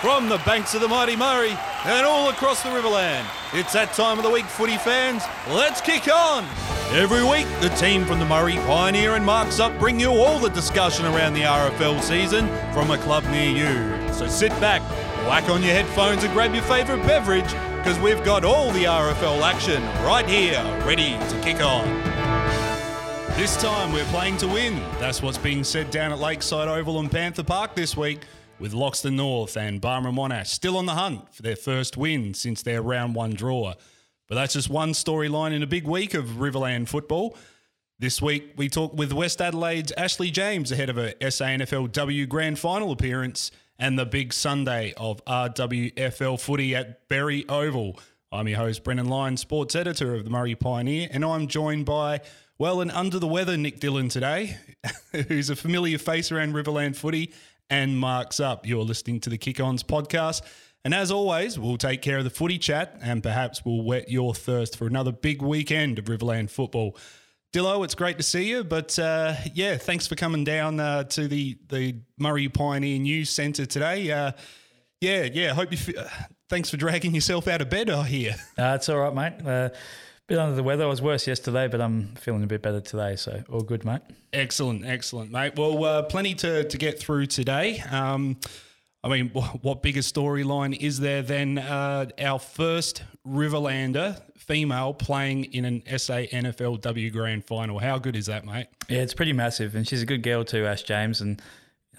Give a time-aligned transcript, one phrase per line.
[0.00, 3.24] from the banks of the mighty Murray and all across the Riverland.
[3.54, 5.22] It's that time of the week, footy fans.
[5.48, 6.44] Let's kick on.
[6.90, 10.50] Every week, the team from the Murray Pioneer and Marks Up bring you all the
[10.50, 14.12] discussion around the RFL season from a club near you.
[14.12, 14.82] So sit back,
[15.26, 19.42] whack on your headphones, and grab your favourite beverage because we've got all the RFL
[19.42, 21.86] action right here, ready to kick on.
[23.36, 24.78] This time we're playing to win.
[24.98, 28.20] That's what's being said down at Lakeside Oval and Panther Park this week
[28.58, 32.62] with Loxton North and Barmera Monash still on the hunt for their first win since
[32.62, 33.74] their round one draw.
[34.28, 37.36] But that's just one storyline in a big week of Riverland football.
[37.98, 42.92] This week we talk with West Adelaide's Ashley James ahead of a SANFLW Grand Final
[42.92, 47.98] appearance and the big Sunday of RWFL footy at Berri Oval.
[48.32, 52.20] I'm your host, Brendan Lyon, sports editor of the Murray Pioneer, and I'm joined by,
[52.58, 54.56] well, an under the weather Nick Dillon today,
[55.28, 57.32] who's a familiar face around Riverland footy
[57.70, 58.66] and marks up.
[58.66, 60.42] You're listening to the Kick Ons podcast.
[60.84, 64.34] And as always, we'll take care of the footy chat and perhaps we'll whet your
[64.34, 66.96] thirst for another big weekend of Riverland football.
[67.52, 68.62] Dillo, it's great to see you.
[68.62, 73.66] But uh, yeah, thanks for coming down uh, to the, the Murray Pioneer News Centre
[73.66, 74.10] today.
[74.12, 74.32] Uh,
[75.00, 75.54] yeah, yeah.
[75.54, 75.78] Hope you.
[75.96, 77.90] F- thanks for dragging yourself out of bed.
[77.90, 78.36] I hear.
[78.56, 79.72] Uh, it's all right, mate.
[80.28, 80.82] Bit under the weather.
[80.82, 83.14] I was worse yesterday, but I'm feeling a bit better today.
[83.14, 84.00] So all good, mate.
[84.32, 85.54] Excellent, excellent, mate.
[85.56, 87.78] Well, uh, plenty to, to get through today.
[87.92, 88.36] Um,
[89.04, 89.28] I mean,
[89.62, 96.22] what bigger storyline is there than uh, our first Riverlander female playing in an SA
[96.32, 97.78] NFLW Grand Final?
[97.78, 98.66] How good is that, mate?
[98.88, 101.40] Yeah, it's pretty massive, and she's a good girl too, Ash James, and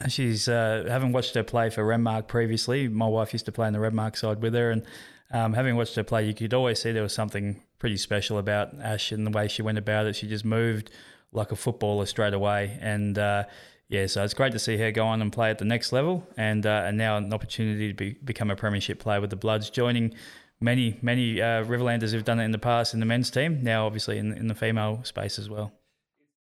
[0.10, 2.90] she's uh, having watched her play for Renmark previously.
[2.90, 4.84] My wife used to play in the Renmark side with her, and
[5.32, 8.70] um, having watched her play, you could always see there was something pretty special about
[8.82, 10.16] Ash and the way she went about it.
[10.16, 10.90] She just moved
[11.32, 13.44] like a footballer straight away, and uh,
[13.90, 16.28] yeah, so it's great to see her go on and play at the next level,
[16.38, 19.70] and uh, and now an opportunity to be, become a premiership player with the Bloods,
[19.70, 20.14] joining
[20.60, 23.64] many many uh, Riverlanders who've done it in the past in the men's team.
[23.64, 25.72] Now, obviously, in in the female space as well.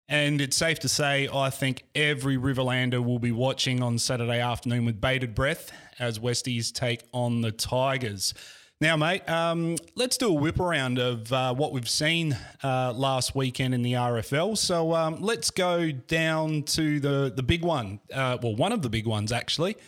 [0.08, 4.84] And it's safe to say, I think every Riverlander will be watching on Saturday afternoon
[4.84, 8.32] with bated breath as Westies take on the Tigers.
[8.78, 13.34] Now, mate, um, let's do a whip around of uh, what we've seen uh, last
[13.34, 14.59] weekend in the RFL.
[14.59, 18.00] So um, let's go down to the the big one.
[18.12, 19.78] Uh, well, one of the big ones actually,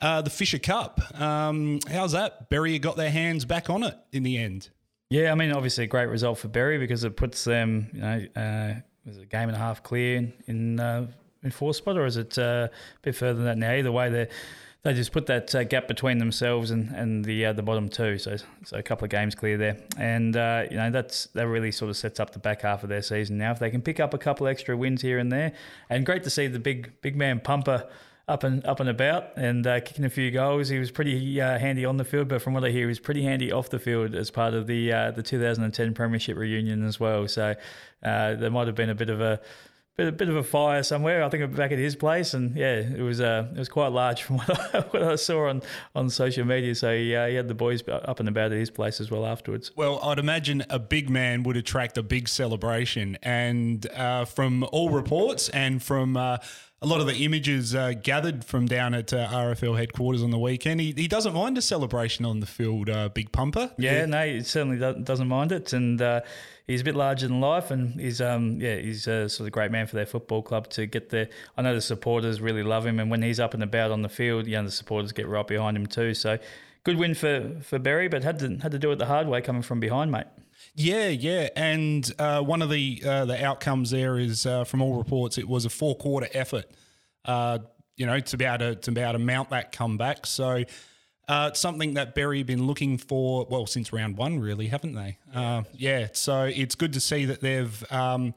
[0.00, 1.00] uh, the Fisher Cup.
[1.20, 2.50] Um, how's that?
[2.50, 4.70] Berri got their hands back on it in the end.
[5.08, 8.26] Yeah, I mean, obviously a great result for Berri because it puts them, you know,
[8.34, 8.74] uh,
[9.06, 11.06] was it a game and a half clear in in, uh,
[11.44, 12.72] in fourth spot, or is it a
[13.02, 13.72] bit further than that now?
[13.72, 14.28] Either way, they're
[14.82, 18.18] they just put that uh, gap between themselves and, and the uh, the bottom two.
[18.18, 21.70] So so a couple of games clear there, and uh, you know that's that really
[21.70, 23.52] sort of sets up the back half of their season now.
[23.52, 25.52] If they can pick up a couple extra wins here and there,
[25.88, 27.88] and great to see the big big man Pumper
[28.26, 30.68] up and up and about and uh, kicking a few goals.
[30.68, 33.00] He was pretty uh, handy on the field, but from what I hear, he was
[33.00, 36.98] pretty handy off the field as part of the uh, the 2010 Premiership reunion as
[36.98, 37.28] well.
[37.28, 37.54] So
[38.02, 39.40] there might have been a bit of a
[40.04, 41.22] bit, a bit of a fire somewhere.
[41.22, 44.22] I think back at his place, and yeah, it was uh, it was quite large
[44.24, 45.62] from what I, what I saw on,
[45.94, 46.74] on social media.
[46.74, 49.26] So he, uh, he had the boys up and about at his place as well
[49.26, 49.70] afterwards.
[49.76, 54.90] Well, I'd imagine a big man would attract a big celebration, and uh, from all
[54.90, 56.38] reports and from uh,
[56.82, 60.38] a lot of the images uh, gathered from down at uh, RFL headquarters on the
[60.38, 60.80] weekend.
[60.80, 63.70] He, he doesn't mind a celebration on the field, uh, Big Pumper.
[63.78, 65.72] Yeah, yeah, no, he certainly doesn't mind it.
[65.72, 66.22] And uh,
[66.66, 69.70] he's a bit larger than life, and he's um yeah he's a sort of great
[69.70, 71.28] man for their football club to get there.
[71.56, 74.08] I know the supporters really love him, and when he's up and about on the
[74.08, 76.14] field, you know the supporters get right behind him too.
[76.14, 76.38] So
[76.84, 79.40] good win for for Berri, but had to had to do it the hard way
[79.40, 80.26] coming from behind, mate.
[80.74, 84.96] Yeah, yeah, and uh, one of the uh, the outcomes there is, uh, from all
[84.96, 86.70] reports, it was a four quarter effort.
[87.24, 87.58] Uh,
[87.96, 90.26] you know, to be able to to be able to mount that comeback.
[90.26, 90.64] So.
[91.28, 94.94] Uh, it's something that Berri have been looking for, well, since round one, really, haven't
[94.94, 95.18] they?
[95.32, 98.34] Uh, yeah, so it's good to see that they've um,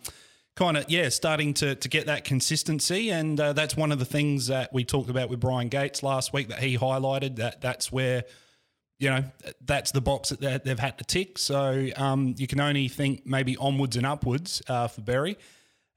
[0.55, 3.09] kind of, yeah, starting to, to get that consistency.
[3.09, 6.31] And uh, that's one of the things that we talked about with Brian Gates last
[6.31, 8.23] week that he highlighted that that's where
[8.99, 9.23] you know,
[9.61, 11.37] that's the box that they've had to tick.
[11.37, 15.37] So um, you can only think maybe onwards and upwards uh, for Berri.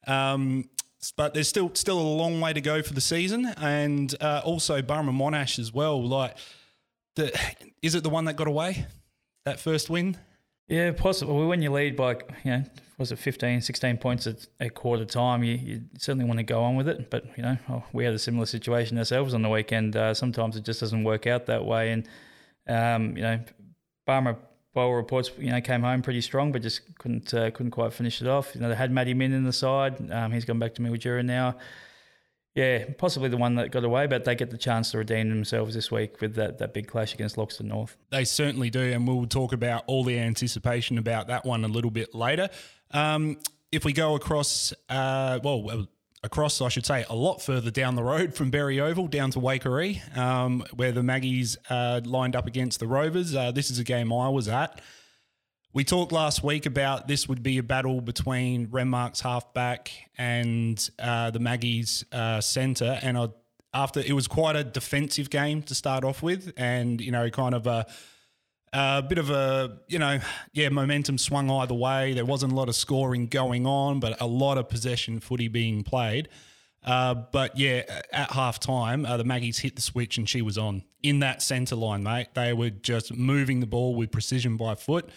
[0.07, 0.69] Um,
[1.17, 4.83] but there's still still a long way to go for the season, and uh, also
[4.83, 6.05] Barmera Monash as well.
[6.05, 6.37] Like,
[7.15, 7.39] the,
[7.83, 8.87] is it the one that got away
[9.45, 10.17] that first win?
[10.67, 11.47] Yeah, possibly.
[11.47, 12.65] When you lead by, you know,
[12.99, 16.63] was it 15, 16 points at, a quarter time, you, you, certainly want to go
[16.63, 17.09] on with it.
[17.09, 19.97] But, you know, oh, we had a similar situation ourselves on the weekend.
[19.97, 21.93] Uh, sometimes it just doesn't work out that way.
[21.93, 22.07] And
[22.69, 23.41] um, you know,
[24.07, 24.37] Barmah
[24.75, 28.21] Bowl reports, you know, came home pretty strong, but just couldn't uh, couldn't quite finish
[28.21, 28.55] it off.
[28.55, 30.11] You know, they had Matty Min in the side.
[30.13, 31.57] Um, he's gone back to Mildura now.
[32.55, 35.75] Yeah, possibly the one that got away, but they get the chance to redeem themselves
[35.75, 37.97] this week with that, that big clash against Loxton North.
[38.11, 41.93] They certainly do, and we'll talk about all the anticipation about that one a little
[41.93, 42.49] bit later.
[42.91, 43.39] Um,
[43.71, 45.87] if we go across, uh, well,
[46.23, 49.39] across, I should say, a lot further down the road from Berri Oval down to
[49.39, 53.35] Waikerie, um, where the Maggies uh, lined up against the Rovers.
[53.35, 54.81] Uh, this is a game I was at.
[55.73, 61.31] We talked last week about this would be a battle between Renmark's halfback and uh,
[61.31, 63.29] the Maggies uh, centre, and I,
[63.75, 67.55] after it was quite a defensive game to start off with, and you know, kind
[67.55, 67.87] of a
[68.73, 70.21] a bit of a, you know,
[70.53, 72.13] yeah, momentum swung either way.
[72.13, 75.83] There wasn't a lot of scoring going on, but a lot of possession footy being
[75.83, 76.29] played.
[76.85, 77.83] Uh, but yeah,
[78.13, 81.43] at half time, uh, the Maggies hit the switch and she was on in that
[81.43, 82.29] centre line, mate.
[82.35, 85.11] They were just moving the ball with precision by foot.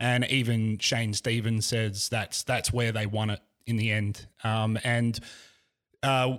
[0.00, 4.26] And even Shane Stevens says that's that's where they won it in the end.
[4.44, 5.18] Um, and
[6.02, 6.38] uh,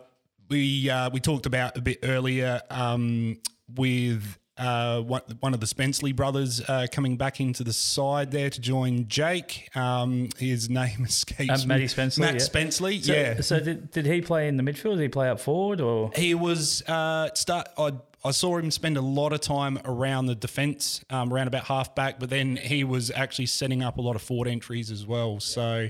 [0.50, 3.38] we uh, we talked about a bit earlier um,
[3.75, 8.50] with uh, one, one of the Spenceley brothers uh, coming back into the side there
[8.50, 9.69] to join Jake.
[9.75, 12.19] Um, his name escapes um, Matty Spenceley.
[12.19, 12.39] Matt yeah.
[12.39, 13.41] Spenceley, So, yeah.
[13.41, 14.97] So did, did he play in the midfield?
[14.97, 16.11] Did he play up forward or?
[16.15, 17.69] He was uh, start.
[17.77, 21.63] I I saw him spend a lot of time around the defence, um, around about
[21.63, 25.07] half back, but then he was actually setting up a lot of forward entries as
[25.07, 25.39] well.
[25.39, 25.89] So.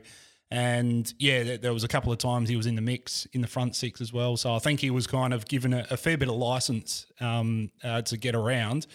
[0.52, 3.48] And yeah, there, was a couple of times he was in the mix in the
[3.48, 4.36] front six as well.
[4.36, 7.70] So I think he was kind of given a, a fair bit of license um,
[7.84, 8.88] uh, to get around.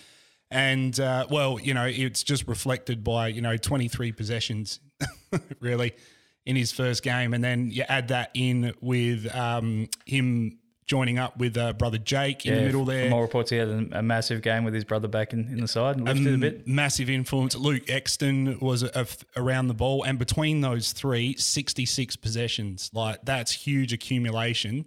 [0.50, 4.80] And uh, well, you know, it's just reflected by you know 23 possessions,
[5.60, 5.92] really,
[6.44, 11.36] in his first game, and then you add that in with um, him joining up
[11.38, 13.04] with uh, brother Jake in the middle there.
[13.04, 15.60] From all reports, he had a, a massive game with his brother back in, in
[15.60, 16.68] the side and lifted a Um, bit.
[16.68, 17.56] Massive influence.
[17.56, 22.90] Luke Exton was a, a- around the ball, and between those three, 66 possessions.
[22.92, 24.84] Like that's huge accumulation.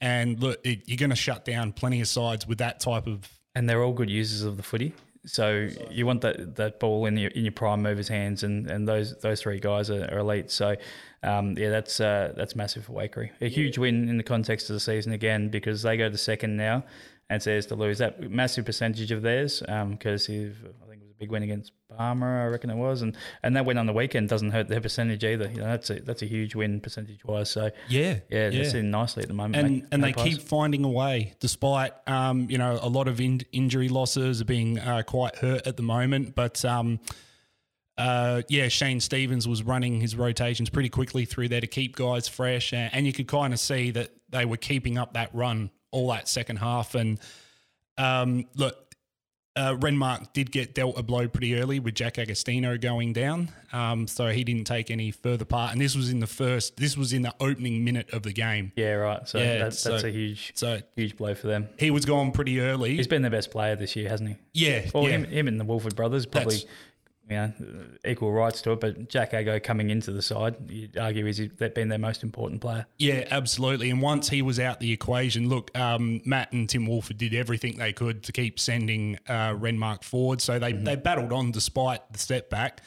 [0.00, 3.28] And look, it, you're going to shut down plenty of sides with that type of.
[3.54, 4.92] And they're all good users of the footy.
[5.26, 8.86] So you want that, that ball in your in your prime movers' hands, and, and
[8.86, 10.50] those those three guys are, are elite.
[10.50, 10.76] So
[11.24, 13.30] um, yeah, that's uh, that's massive for Waikerie.
[13.40, 16.56] A huge win in the context of the season again because they go to second
[16.56, 16.84] now,
[17.30, 19.62] and there's to lose that massive percentage of theirs.
[19.68, 22.76] Um, courtesy of I think it was a big win against Palmer, I reckon it
[22.76, 25.48] was, and and that win on the weekend doesn't hurt their percentage either.
[25.48, 27.50] You know, that's a that's a huge win percentage wise.
[27.50, 28.18] So Yeah.
[28.28, 29.56] yeah, they're sitting nicely at the moment.
[29.64, 33.42] and and they keep finding a way despite um, you know a lot of in-
[33.52, 36.98] injury losses being uh, quite hurt at the moment but um,
[37.98, 42.26] uh, yeah Shane Stevens was running his rotations pretty quickly through there to keep guys
[42.28, 45.70] fresh and, and you could kind of see that they were keeping up that run
[45.92, 47.20] all that second half and
[47.98, 48.76] um, look
[49.56, 54.08] uh, Renmark did get dealt a blow pretty early with Jack Agostino going down, um,
[54.08, 55.70] so he didn't take any further part.
[55.70, 58.72] And this was in the first, this was in the opening minute of the game.
[58.74, 59.28] Yeah, right.
[59.28, 61.68] So Yeah, that, so- that's a huge So huge blow for them.
[61.78, 62.96] he was gone pretty early.
[62.96, 64.36] He's been their best player this year, hasn't he?
[64.54, 66.72] yeah, Well, yeah, him, him and the Wolford brothers probably, That's-
[67.28, 67.52] you know,
[68.04, 68.80] equal rights to it.
[68.80, 72.60] But Jack Ago coming into the side, you'd argue is that been their most important
[72.60, 72.86] player.
[72.98, 73.90] yeah, absolutely.
[73.90, 77.78] And once he was out the equation, look, um, Matt and Tim Wolford did everything
[77.78, 80.40] they could to keep sending uh, Renmark forward.
[80.40, 82.82] So they they battled on despite the setback.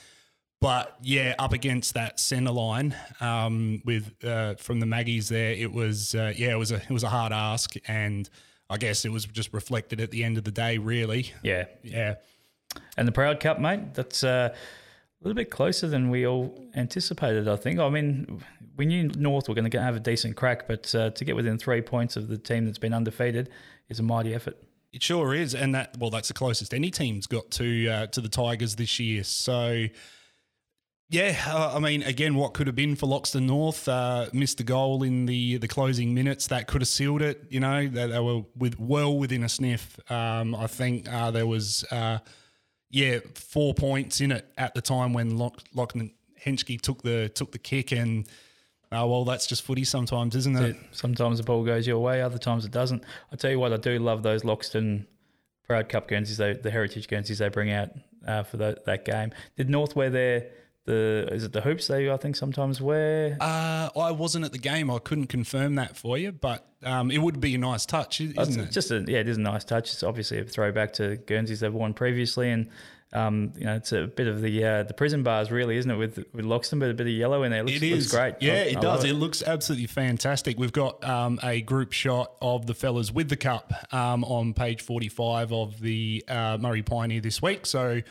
[0.59, 5.71] But yeah, up against that centre line um, with uh, from the Maggies there, it
[5.71, 8.27] was uh, yeah, it was a it was a hard ask, and
[8.69, 11.31] I guess it was just reflected at the end of the day, really.
[11.43, 12.15] Yeah, Yeah,
[12.97, 17.47] and the Proud Cup, mate, that's uh, a little bit closer than we all anticipated.
[17.47, 17.79] I think.
[17.79, 18.41] I mean,
[18.77, 21.57] we knew North were going to have a decent crack, but uh, to get within
[21.57, 23.49] three points of the team that's been undefeated
[23.89, 24.57] is a mighty effort.
[24.93, 28.21] It sure is, and that well, that's the closest any team's got to uh, to
[28.21, 29.23] the Tigers this year.
[29.23, 29.87] So,
[31.09, 34.63] yeah, uh, I mean, again, what could have been for Loxton North uh, missed a
[34.63, 37.45] goal in the the closing minutes that could have sealed it.
[37.49, 39.99] You know, they, they were with well within a sniff.
[40.09, 42.19] Um, I think uh, there was, uh,
[42.89, 45.61] yeah, four points in it at the time when Lock,
[46.43, 48.27] Henschke took the took the kick, and
[48.91, 50.75] oh well, that's just footy sometimes, isn't it?
[50.91, 53.03] Sometimes the ball goes your way, other times it doesn't.
[53.31, 55.05] I tell you what, I do love those Loxton
[55.67, 57.89] Proud Cup Guernseys, the Heritage Guernseys they bring out
[58.25, 59.31] uh, for that, that game.
[59.57, 60.47] Did North wear their
[60.87, 63.37] the is it the hoops they I think sometimes wear?
[63.39, 64.89] Uh, I wasn't at the game.
[64.89, 68.39] I couldn't confirm that for you, but um, it would be a nice touch, isn't
[68.39, 68.71] It's it?
[68.71, 69.91] just a yeah, it is a nice touch.
[69.93, 72.69] It's obviously a throwback to Guernseys they've worn previously, and
[73.13, 75.95] um, you know it's a bit of the uh, the prison bars really, isn't it?
[75.95, 77.61] With with Loxton, but a bit of yellow in there.
[77.61, 78.35] It looks, It is looks great.
[78.41, 79.01] Yeah, I- it I does.
[79.03, 79.13] love It.
[79.13, 80.57] looks absolutely fantastic.
[80.59, 84.81] We've got um, a group shot of the fellas with the cup um, on page
[84.81, 87.65] 45 of the uh, Murray Pioneer this week.
[87.65, 88.01] So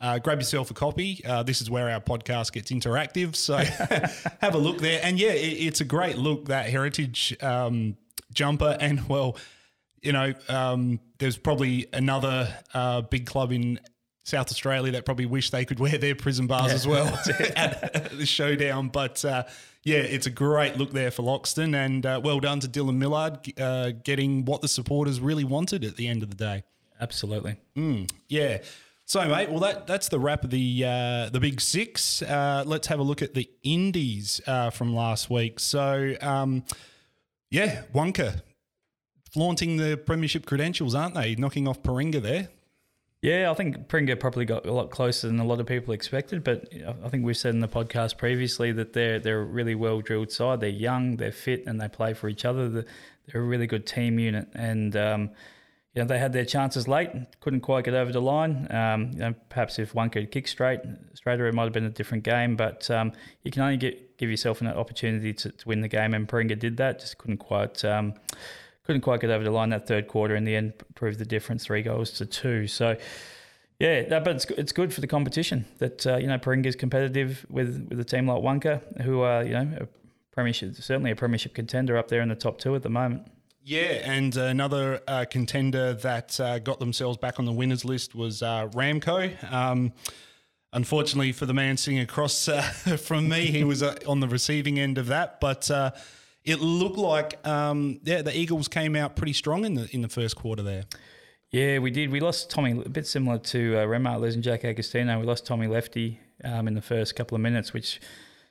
[0.00, 1.22] uh, grab yourself a copy.
[1.24, 3.34] Uh, this is where our podcast gets interactive.
[3.34, 3.56] So
[4.40, 5.00] have a look there.
[5.02, 7.96] And yeah, it, it's a great look, that heritage um,
[8.32, 8.76] jumper.
[8.86, 9.36] And well,
[10.02, 13.80] you know, um, there's probably another uh, big club in
[14.22, 17.06] South Australia that probably wish they could wear their prison bars as well
[17.56, 18.88] at the showdown.
[18.88, 19.44] But uh,
[19.82, 23.38] yeah, it's a great look there for Loxton, and uh, well done to Dylan Millard
[23.58, 26.64] uh, getting what the supporters really wanted at the end of the day.
[27.00, 27.56] Absolutely.
[28.28, 28.58] Yeah.
[29.08, 32.22] So, mate, well, that that's the wrap of the uh, the big six.
[32.22, 35.60] Uh, let's have a look at the indies uh, from last week.
[35.60, 36.64] So, um,
[37.48, 38.42] yeah, Wunkar
[39.30, 41.36] flaunting the premiership credentials, aren't they?
[41.36, 42.48] Knocking off Paringa there.
[43.22, 46.42] Yeah, I think Paringa probably got a lot closer than a lot of people expected.
[46.42, 46.72] But
[47.04, 50.32] I think we've said in the podcast previously that they're they're a really well drilled
[50.32, 50.58] side.
[50.60, 52.68] They're young, they're fit, and they play for each other.
[52.68, 52.84] They're
[53.34, 55.30] a really good team unit, and um,
[55.96, 57.10] you know they had their chances late,
[57.40, 58.70] couldn't quite get over the line.
[58.70, 60.80] Um, you know, perhaps if one could kick straight
[61.14, 62.54] straighter, it might have been a different game.
[62.54, 63.12] But um,
[63.44, 66.58] you can only get, give yourself an opportunity to, to win the game, and Paringa
[66.58, 67.00] did that.
[67.00, 67.82] Just couldn't quite.
[67.82, 68.12] Um,
[68.84, 70.36] couldn't quite get over the line that third quarter.
[70.36, 72.68] In the end, proved the difference, three goals to two.
[72.68, 72.96] So,
[73.80, 76.76] yeah, that, but it's it's good for the competition that uh, you know Paringa is
[76.76, 79.88] competitive with with a team like Wunkar, who are you know a
[80.30, 83.26] premiership certainly a premiership contender up there in the top two at the moment.
[83.68, 88.40] Yeah, and another uh, contender that uh, got themselves back on the winners list was
[88.40, 89.52] uh, Ramco.
[89.52, 89.92] Um,
[90.72, 92.60] unfortunately for the man sitting across uh,
[93.02, 95.40] from me, he was uh, on the receiving end of that.
[95.40, 95.90] But uh,
[96.44, 100.08] it looked like, um, yeah, the Eagles came out pretty strong in the in the
[100.08, 100.84] first quarter there.
[101.50, 102.12] Yeah, we did.
[102.12, 105.18] We lost Tommy a bit similar to uh, Renmark losing Jack Agostino.
[105.18, 108.00] We lost Tommy Lefty um, in the first couple of minutes, which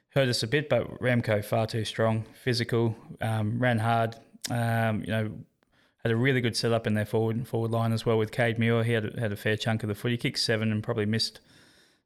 [0.10, 0.68] hurt us a bit.
[0.68, 4.18] But Ramco far too strong, physical, um, ran hard.
[4.50, 5.32] Um, you know,
[6.04, 8.84] had a really good setup in their forward forward line as well with Cade Muir.
[8.84, 11.40] He had had a fair chunk of the footy, kicked seven and probably missed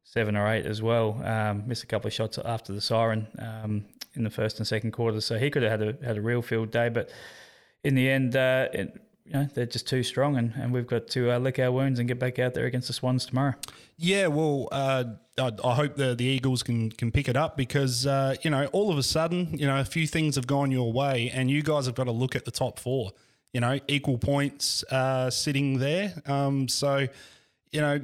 [0.04, 1.22] seven or eight as well.
[1.24, 4.92] Um, missed a couple of shots after the siren um, in the first and second
[4.92, 5.20] quarter.
[5.22, 7.10] So he could have had a had a real field day, but
[7.84, 11.08] in the end, uh, it, you know, they're just too strong, and, and we've got
[11.10, 13.54] to uh, lick our wounds and get back out there against the Swans tomorrow.
[13.96, 15.04] Yeah, well, uh,
[15.38, 18.66] I, I hope the the Eagles can can pick it up because uh, you know
[18.68, 21.62] all of a sudden you know a few things have gone your way, and you
[21.62, 23.12] guys have got to look at the top four.
[23.54, 26.14] You know, equal points uh, sitting there.
[26.28, 27.08] Um, so,
[27.72, 28.00] you know,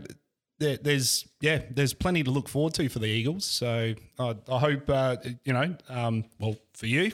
[0.60, 3.46] there, there's yeah, there's plenty to look forward to for the Eagles.
[3.46, 7.12] So I, I hope uh, you know, um, well, for you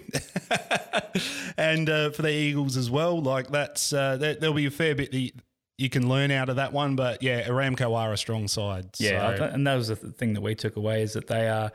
[1.57, 3.21] and uh, for the Eagles as well.
[3.21, 5.31] Like that's uh, there, there'll be a fair bit that
[5.77, 6.95] you can learn out of that one.
[6.95, 8.89] But yeah, Ramco are a strong side.
[8.99, 11.71] Yeah, so- and that was the thing that we took away is that they are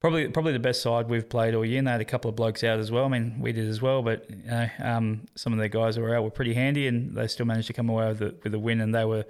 [0.00, 1.78] probably probably the best side we've played all year.
[1.78, 3.04] And they had a couple of blokes out as well.
[3.04, 6.02] I mean, we did as well, but you know, um, some of their guys who
[6.02, 8.54] were out were pretty handy, and they still managed to come away with a, with
[8.54, 8.80] a win.
[8.80, 9.24] And they were,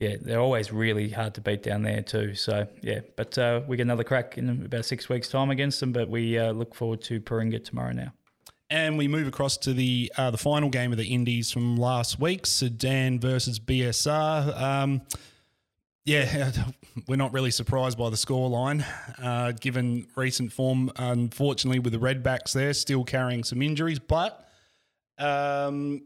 [0.00, 2.34] yeah, they're always really hard to beat down there too.
[2.34, 5.92] So yeah, but uh, we get another crack in about six weeks' time against them.
[5.92, 8.12] But we uh, look forward to Paringa tomorrow now.
[8.70, 12.18] And we move across to the uh, the final game of the Indies from last
[12.18, 14.60] week, Sedan versus BSR.
[14.60, 15.02] Um,
[16.04, 16.52] yeah,
[17.08, 18.84] we're not really surprised by the scoreline,
[19.22, 20.90] uh, given recent form.
[20.96, 24.48] Unfortunately, with the Redbacks there still carrying some injuries, but
[25.18, 26.02] um,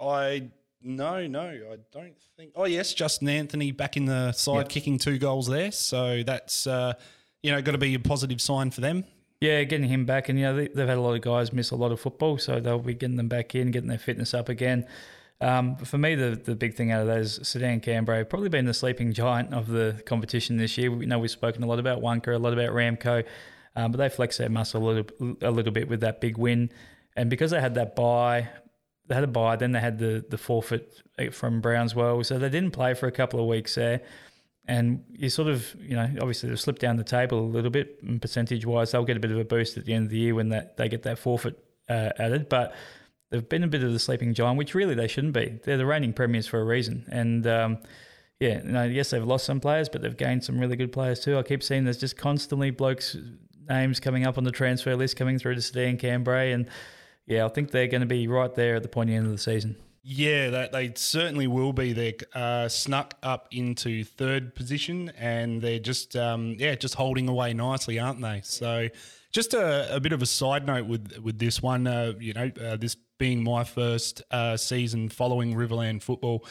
[0.00, 0.50] I
[0.82, 2.52] no no I don't think.
[2.54, 5.72] Oh yes, Justin Anthony back in the side, kicking two goals there.
[5.72, 6.94] So that's uh,
[7.42, 9.04] you know got to be a positive sign for them.
[9.40, 11.72] Yeah, getting him back, and you know they, they've had a lot of guys miss
[11.72, 14.48] a lot of football, so they'll be getting them back in, getting their fitness up
[14.48, 14.86] again.
[15.40, 18.66] Um, for me, the the big thing out of that is Sedan Cambrai probably been
[18.66, 20.92] the sleeping giant of the competition this year.
[20.92, 23.24] We know we've spoken a lot about Wunkar, a lot about Ramco,
[23.74, 26.70] um, but they flexed their muscle a little a little bit with that big win,
[27.16, 28.48] and because they had that bye,
[29.12, 31.02] they had a bye, then they had the the forfeit
[31.32, 34.00] from Browns Well, so they didn't play for a couple of weeks there.
[34.66, 38.20] And you sort of, you know, obviously they've slipped down the table a little bit
[38.22, 38.92] percentage wise.
[38.92, 40.78] They'll get a bit of a boost at the end of the year when that
[40.78, 42.48] they get that forfeit uh, added.
[42.48, 42.74] But
[43.30, 45.58] they've been a bit of the sleeping giant, which really they shouldn't be.
[45.64, 47.04] They're the reigning premiers for a reason.
[47.10, 47.78] And um,
[48.40, 51.36] yeah, know, yes, they've lost some players, but they've gained some really good players too.
[51.36, 53.16] I keep seeing there's just constantly blokes'
[53.68, 56.52] names coming up on the transfer list coming through to Sedan Cambrai.
[56.52, 56.68] And
[57.32, 59.38] yeah, I think they're going to be right there at the pointy end of the
[59.38, 59.76] season.
[60.04, 61.92] Yeah, that they certainly will be.
[61.92, 67.54] They're uh, snuck up into third position, and they're just um, yeah, just holding away
[67.54, 68.40] nicely, aren't they?
[68.42, 68.88] So,
[69.30, 71.86] just a, a bit of a side note with with this one.
[71.86, 76.44] Uh, you know, uh, this being my first uh, season following Riverland football,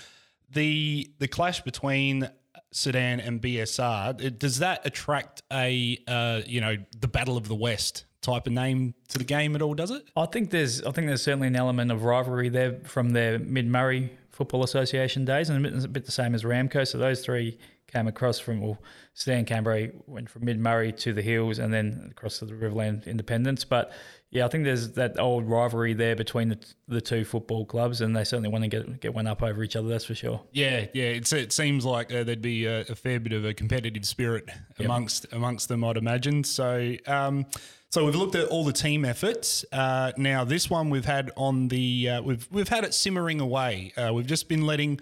[0.49, 2.29] the the clash between
[2.71, 8.05] Sedan and BSR does that attract a uh, you know the Battle of the West
[8.21, 9.73] type of name to the game at all?
[9.73, 10.03] Does it?
[10.15, 13.67] I think there's I think there's certainly an element of rivalry there from their mid
[13.67, 16.87] Murray Football Association days, and a bit, a bit the same as Ramco.
[16.87, 17.57] So those three
[17.91, 18.77] came across from well,
[19.13, 23.05] Sedan Cambrai went from Mid Murray to the Hills, and then across to the Riverland
[23.05, 23.65] Independents.
[23.65, 23.91] But
[24.29, 28.15] yeah, I think there's that old rivalry there between the, the two football clubs, and
[28.15, 29.89] they certainly want to get get one up over each other.
[29.89, 30.41] That's for sure.
[30.53, 31.05] Yeah, yeah.
[31.05, 34.45] It's, it seems like uh, there'd be a, a, fair bit of a competitive spirit
[34.47, 34.85] yep.
[34.85, 36.45] amongst amongst them, I'd imagine.
[36.45, 37.45] So, um,
[37.91, 39.65] so we've looked at all the team efforts.
[39.71, 43.93] Uh, now, this one we've had on the uh, we've we've had it simmering away.
[43.97, 44.99] Uh, we've just been letting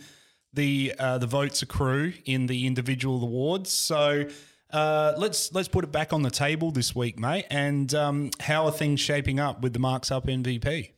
[0.54, 3.72] the uh, the votes accrue in the individual awards.
[3.72, 4.26] So.
[4.72, 7.48] Uh, let's let's put it back on the table this week, mate.
[7.50, 10.92] And um, how are things shaping up with the Marks Up MVP?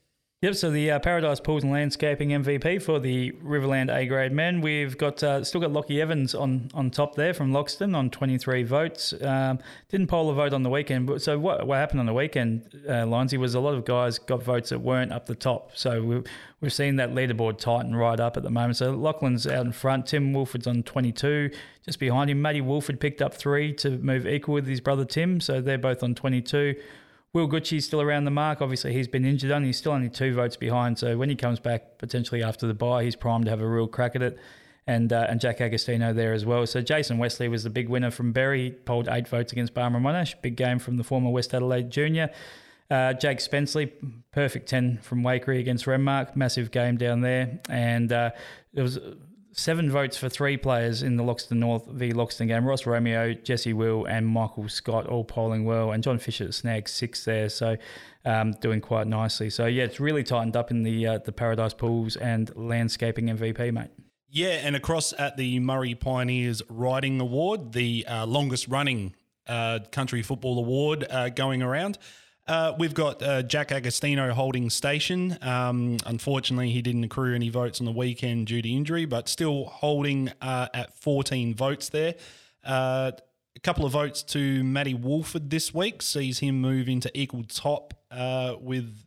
[0.44, 4.60] Yep, so the uh, Paradise Pools and Landscaping MVP for the Riverland A grade men.
[4.60, 8.64] We've got uh, still got Lockie Evans on, on top there from Loxton on 23
[8.64, 9.14] votes.
[9.22, 11.06] Um, didn't poll a vote on the weekend.
[11.06, 14.18] But, so what, what happened on the weekend, uh, Lindsay, was a lot of guys
[14.18, 15.78] got votes that weren't up the top.
[15.78, 16.24] So we've,
[16.60, 18.78] we've seen that leaderboard tighten right up at the moment.
[18.78, 20.08] So Lachlan's out in front.
[20.08, 21.52] Tim Wolford's on 22.
[21.86, 25.40] Just behind him, Matty Wolford picked up three to move equal with his brother Tim.
[25.40, 26.78] So they're both on 22.
[27.34, 28.62] Will Gucci's still around the mark.
[28.62, 31.00] Obviously, he's been injured and he's still only two votes behind.
[31.00, 33.88] So when he comes back potentially after the bye, he's primed to have a real
[33.88, 34.38] crack at it.
[34.88, 36.66] And uh, and Jack Agostino there as well.
[36.66, 38.64] So Jason Wesley was the big winner from Berri.
[38.64, 40.42] He polled eight votes against Barmera Monash.
[40.42, 42.32] Big game from the former West Adelaide junior.
[42.90, 43.90] Uh, Jake Spenceley,
[44.32, 46.36] perfect 10 from Waikerie against Renmark.
[46.36, 47.62] Massive game down there.
[47.70, 48.32] And uh,
[48.74, 49.00] it was
[49.54, 52.66] seven votes for three players in the Loxton North v Loxton game.
[52.66, 57.26] Ross Romeo, Jesse Will, and Michael Scott all polling well, and John Fisher snagged six
[57.26, 57.78] there, so
[58.26, 59.50] um, doing quite nicely.
[59.50, 63.74] So yeah, it's really tightened up in the uh, the Paradise Pools and landscaping MVP,
[63.74, 63.90] mate.
[64.30, 69.14] Yeah, and across at the Murray Pioneers Riding Award, the uh, longest running
[69.48, 71.98] uh, country football award uh, going around.
[72.48, 75.38] Uh, we've got uh, Jack Agostino holding station.
[75.42, 79.66] Um, unfortunately, he didn't accrue any votes on the weekend due to injury, but still
[79.66, 82.16] holding uh, at 14 votes there.
[82.64, 83.12] Uh,
[83.56, 87.94] a couple of votes to Matty Wolford this week sees him move into equal top
[88.10, 89.06] uh, with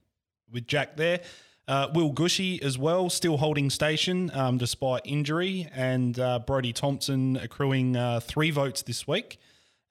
[0.53, 1.21] with Jack there.
[1.67, 6.14] Uh, Will Gushy as well, still holding station um, despite injury, and
[6.47, 9.38] Brody Thompson accruing three votes this week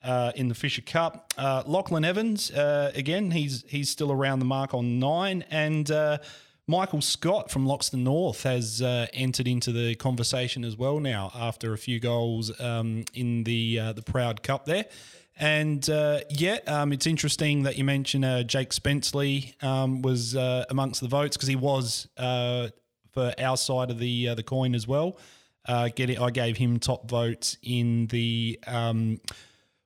[0.03, 1.33] uh, in the Fisher Cup.
[1.37, 6.17] Uh, Lachlan Evans, uh, again, he's he's still around the mark on nine, and uh,
[6.67, 11.73] Michael Scott from Loxton North has uh, entered into the conversation as well now after
[11.73, 14.85] a few goals um, in the uh, the Proud Cup there.
[15.39, 21.37] And yeah, um, it's interesting that you mentioned Jake Spenceley um, was amongst the votes
[21.37, 25.17] because he was for our side of the the coin as well.
[25.95, 28.59] getting, I gave him top votes in the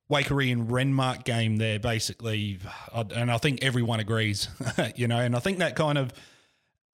[0.09, 2.59] Waikerie and Renmark game there, basically,
[2.93, 4.47] and I think everyone agrees,
[4.95, 6.13] you know, and I think that kind of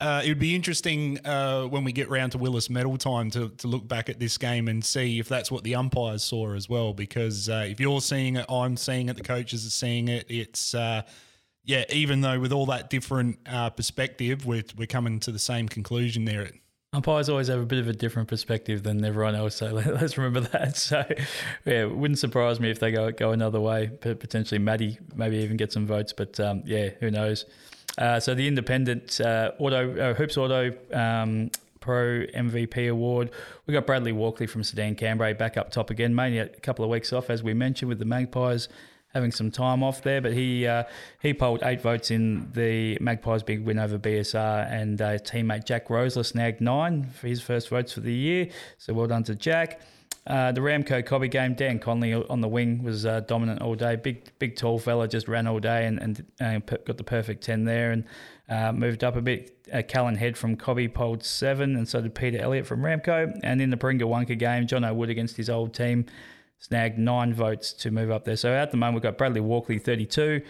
[0.03, 3.49] uh, it would be interesting uh, when we get round to Willis Medal time to,
[3.49, 6.67] to look back at this game and see if that's what the umpires saw as
[6.67, 6.93] well.
[6.93, 10.25] Because uh, if you're seeing it, I'm seeing it, the coaches are seeing it.
[10.27, 11.03] It's uh,
[11.63, 15.69] yeah, even though with all that different uh, perspective, we're we're coming to the same
[15.69, 16.49] conclusion there.
[16.93, 20.41] Umpires always have a bit of a different perspective than everyone else, so let's remember
[20.51, 20.77] that.
[20.77, 21.03] So,
[21.65, 23.87] yeah, it wouldn't surprise me if they go go another way.
[23.99, 27.45] Potentially, Maddie maybe even get some votes, but um, yeah, who knows?
[27.97, 33.31] Uh, so the independent uh, auto uh, hoops auto um, pro MVP award,
[33.65, 36.91] we got Bradley Walkley from Sedan Cambrai back up top again, mainly a couple of
[36.91, 38.69] weeks off as we mentioned with the Magpies
[39.13, 40.83] having some time off there, but he uh,
[41.21, 45.87] he polled eight votes in the Magpies' big win over BSR, and uh, teammate Jack
[45.87, 48.47] Rosler snagged nine for his first votes for the year.
[48.77, 49.81] So well done to Jack.
[50.25, 53.97] Uh, the Ramco Cobby game, Dan Conley on the wing was uh, dominant all day.
[53.97, 57.65] Big, big, tall fella just ran all day and, and uh, got the perfect 10
[57.65, 58.05] there and
[58.47, 59.67] uh, moved up a bit.
[59.73, 63.37] Uh, Callan Head from Cobby polled seven, and so did Peter Elliott from Ramco.
[63.43, 66.05] And in the Paringa Wunkar game, John O'Wood against his old team
[66.63, 68.37] snagged nine votes to move up there.
[68.37, 70.41] So at the moment, we've got Bradley Walkley, 32,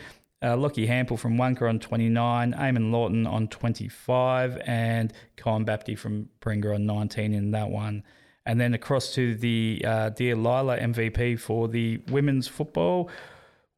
[0.43, 6.29] uh, Lockie Hample from Wunkar on 29, Eamon Lawton on 25, and Colin Bapty from
[6.39, 8.03] Paringa on 19 in that one.
[8.45, 13.09] And then across to the uh, Dear Lila MVP for the women's football.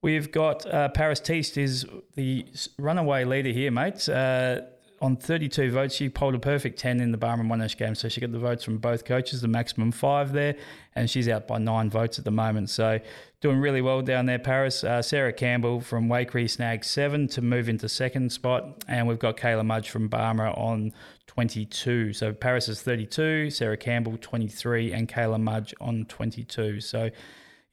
[0.01, 2.45] We've got uh, Paris Teest is the
[2.77, 4.09] runaway leader here, mates.
[4.09, 4.65] Uh,
[5.01, 7.95] on 32 votes, she polled a perfect 10 in the Barmera Monash game.
[7.95, 10.55] So she got the votes from both coaches, the maximum five there,
[10.95, 12.69] and she's out by nine votes at the moment.
[12.69, 12.99] So
[13.41, 14.83] doing really well down there, Paris.
[14.83, 19.37] Uh, Sarah Campbell from Waikerie snagged seven to move into second spot, and we've got
[19.37, 20.93] Kayla Mudge from Barmera on
[21.27, 22.13] 22.
[22.13, 26.79] So Paris is 32, Sarah Campbell 23, and Kayla Mudge on 22.
[26.79, 27.09] So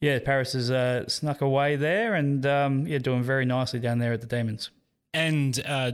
[0.01, 4.13] yeah, Paris has uh, snuck away there and um, yeah, doing very nicely down there
[4.13, 4.71] at the Demons.
[5.15, 5.93] And uh,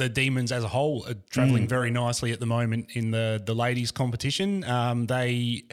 [0.00, 3.54] the Demons as a whole are traveling very nicely at the moment in the the
[3.54, 4.64] ladies competition.
[4.64, 5.64] Um, they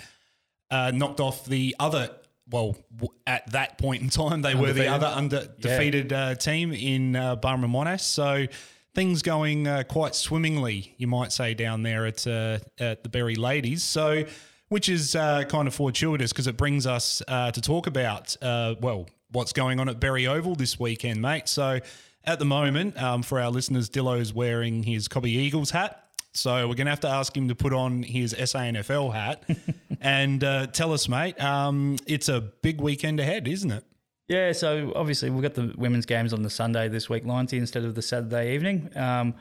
[0.69, 2.11] uh, knocked off the other.
[2.49, 6.71] Well, w- at that point in time, they were the other under defeated uh, team
[6.73, 8.01] in uh, Monash.
[8.01, 8.45] So
[8.93, 13.35] things going uh, quite swimmingly, you might say, down there at uh, at the Berri
[13.35, 13.83] Ladies.
[13.83, 14.23] So,
[14.69, 18.75] which is uh, kind of fortuitous because it brings us uh, to talk about uh,
[18.81, 21.47] well what's going on at Berri Oval this weekend, mate.
[21.47, 21.79] So.
[22.27, 26.09] At the moment, um, for our listeners, Dillo's wearing his Cobby Eagles hat.
[26.33, 29.49] So we're going to have to ask him to put on his SANFL hat
[30.01, 31.41] and uh, tell us, mate.
[31.41, 33.85] Um, it's a big weekend ahead, isn't it?
[34.27, 37.85] Yeah, so obviously we've got the women's games on the Sunday this week, Lindsay, instead
[37.85, 39.33] of the Saturday evening, um,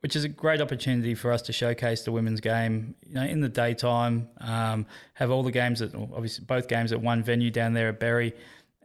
[0.00, 3.40] which is a great opportunity for us to showcase the women's game, you know, in
[3.40, 7.72] the daytime, um, have all the games at obviously both games at one venue down
[7.72, 8.34] there at Berry,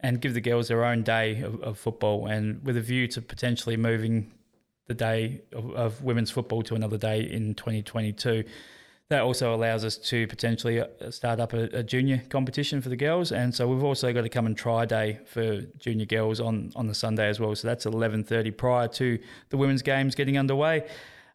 [0.02, 3.22] and give the girls their own day of, of football, and with a view to
[3.22, 4.32] potentially moving
[4.86, 8.44] the day of, of women's football to another day in 2022
[9.10, 12.96] that also allows us to potentially uh, start up a, a junior competition for the
[12.96, 16.72] girls, and so we've also got to come and try day for junior girls on
[16.76, 17.54] on the Sunday as well.
[17.56, 19.18] So that's eleven thirty prior to
[19.50, 20.88] the women's games getting underway.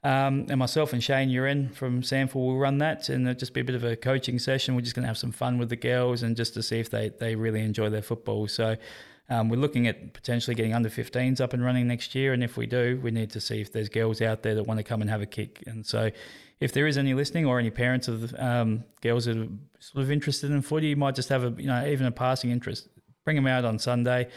[0.06, 3.62] Um, and myself and Shane Uren from SANFL will run that, and it'll just be
[3.62, 4.76] a bit of a coaching session.
[4.76, 6.92] We're just going to have some fun with the girls, and just to see if
[6.92, 8.48] they they really enjoy their football.
[8.48, 8.78] So.
[9.28, 12.58] Um, we're looking at potentially getting under 15s up and running next year, and if
[12.58, 15.02] we do, we need to see if there's girls out there that want to come
[15.02, 15.64] and have a kick.
[15.66, 16.12] And so,
[16.60, 19.48] if there is any listening or any parents of um, girls that are
[19.80, 22.52] sort of interested in footy, you might just have a you know even a passing
[22.52, 22.88] interest.
[23.24, 24.28] Bring them out on Sunday.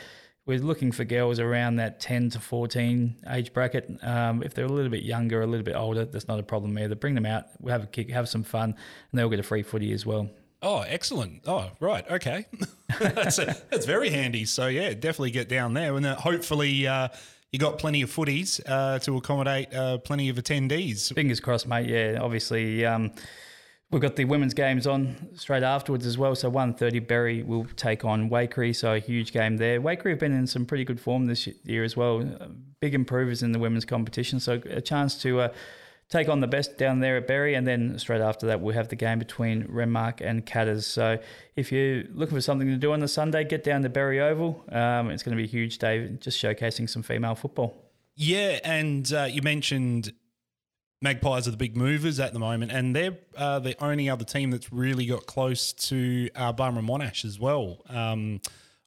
[0.49, 3.91] We're looking for girls around that 10 to 14 age bracket.
[4.03, 6.79] Um, if they're a little bit younger, a little bit older, that's not a problem
[6.79, 6.95] either.
[6.95, 9.63] Bring them out, we'll have a kick, have some fun, and they'll get a free
[9.63, 10.31] footy as well.
[10.63, 11.43] Oh, excellent.
[11.47, 12.11] Oh, right.
[12.11, 12.47] Okay.
[12.99, 14.47] that's, that's very handy.
[14.47, 15.95] So, yeah, definitely get down there.
[15.95, 17.09] And uh, hopefully, uh,
[17.53, 21.13] you got plenty of footies uh, to accommodate uh, plenty of attendees.
[21.13, 21.91] Fingers crossed, mate.
[21.91, 23.13] Yeah, obviously, um,
[23.91, 26.35] we've got the women's games on straight afterwards as well.
[26.35, 29.81] So 1.30 Berri will take on Waikerie, so a huge game there.
[29.81, 32.23] Waikerie have been in some pretty good form this year as well.
[32.81, 35.49] Big improvers in the women's competition, so a chance to uh,
[36.09, 38.89] take on the best down there at Berri, and then straight after that we'll have
[38.89, 40.87] the game between Renmark and Catters.
[40.87, 41.19] So
[41.57, 44.65] if you're looking for something to do on the Sunday, get down to Berri Oval.
[44.71, 47.75] Um, it's going to be a huge day, just showcasing some female football.
[48.15, 50.13] Yeah, and uh, you mentioned
[51.01, 54.51] Magpies are the big movers at the moment, and they're uh, the only other team
[54.51, 57.83] that's really got close to uh, Barmera Monash as well.
[57.89, 58.41] Um,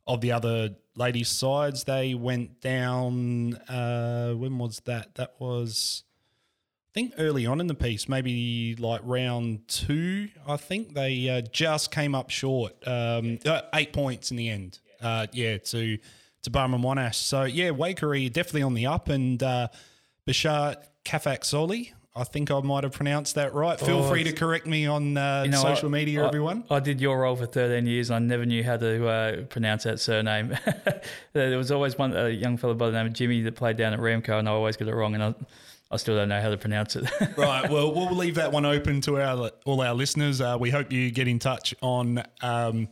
[0.08, 3.54] of the other ladies' sides, they went down.
[3.54, 5.15] Uh, when was that?
[5.15, 6.04] That was,
[6.89, 10.30] I think, early on in the piece, maybe like round two.
[10.45, 14.80] I think they uh, just came up short, um, uh, eight points in the end.
[15.02, 15.97] Uh, yeah, to
[16.43, 17.15] to Barmera Monash.
[17.15, 19.69] So yeah, Waikerie definitely on the up, and uh,
[20.28, 21.93] Bashar Kafak Soli.
[22.13, 23.80] I think I might have pronounced that right.
[23.80, 26.65] Feel Oh, free to correct me on uh, You know, social I- media, I- everyone.
[26.69, 29.84] I did your role for 13 years and I never knew how to uh, pronounce
[29.84, 30.58] that surname.
[31.34, 33.93] there was always one a young fellow by the name of Jimmy that played down
[33.93, 35.34] at Ramco and I always get it wrong and I,
[35.89, 37.06] I still don't know how to pronounce it.
[37.38, 37.69] right.
[37.69, 40.41] Well, we'll leave that one open to our all our listeners.
[40.41, 42.89] Uh, we hope you get in touch on um,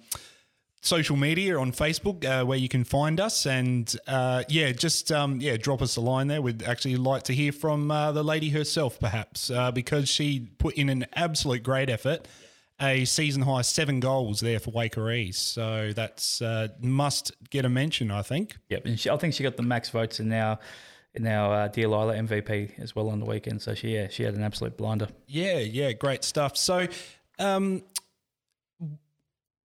[0.82, 5.40] social media on Facebook, uh, where you can find us, and uh, yeah, just um,
[5.42, 6.42] yeah, drop us a line there.
[6.42, 10.76] We'd actually like to hear from uh, the lady herself, perhaps, uh, because she put
[10.76, 12.28] in an absolute great effort.
[12.82, 17.70] A season high seven goals there for Waker East, so that's uh, must get a
[17.70, 18.56] mention, I think.
[18.70, 18.86] yep.
[18.86, 20.58] And she, I think she got the max votes in our,
[21.14, 23.62] in our uh, Dear Lila MVP as well on the weekend.
[23.62, 25.10] So she, yeah, she had an absolute blinder.
[25.28, 26.56] Yeah, yeah, great stuff.
[26.56, 26.88] So,
[27.38, 27.84] um,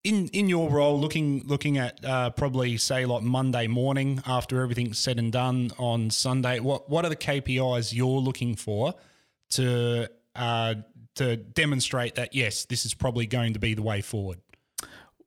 [0.05, 4.99] in in your role, looking looking at uh, probably say like Monday morning after everything's
[4.99, 8.95] said and done on Sunday, what what are the KPIs you're looking for
[9.51, 10.75] to uh,
[11.17, 14.39] to demonstrate that yes, this is probably going to be the way forward?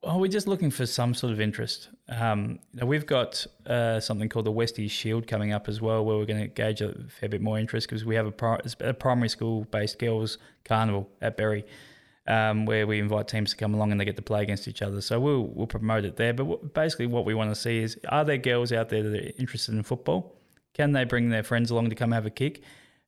[0.04, 1.90] Well, we're just looking for some sort of interest.
[2.08, 6.26] Um, we've got uh, something called the Westies Shield coming up as well, where we're
[6.26, 9.28] going to gauge a fair bit more interest because we have a, pri- a primary
[9.28, 11.66] school based girls carnival at Berri,
[12.28, 14.82] um, where we invite teams to come along and they get to play against each
[14.82, 15.02] other.
[15.02, 16.34] So we'll we'll promote it there.
[16.34, 19.32] But basically, what we want to see is: are there girls out there that are
[19.38, 20.36] interested in football?
[20.74, 22.62] Can they bring their friends along to come have a kick?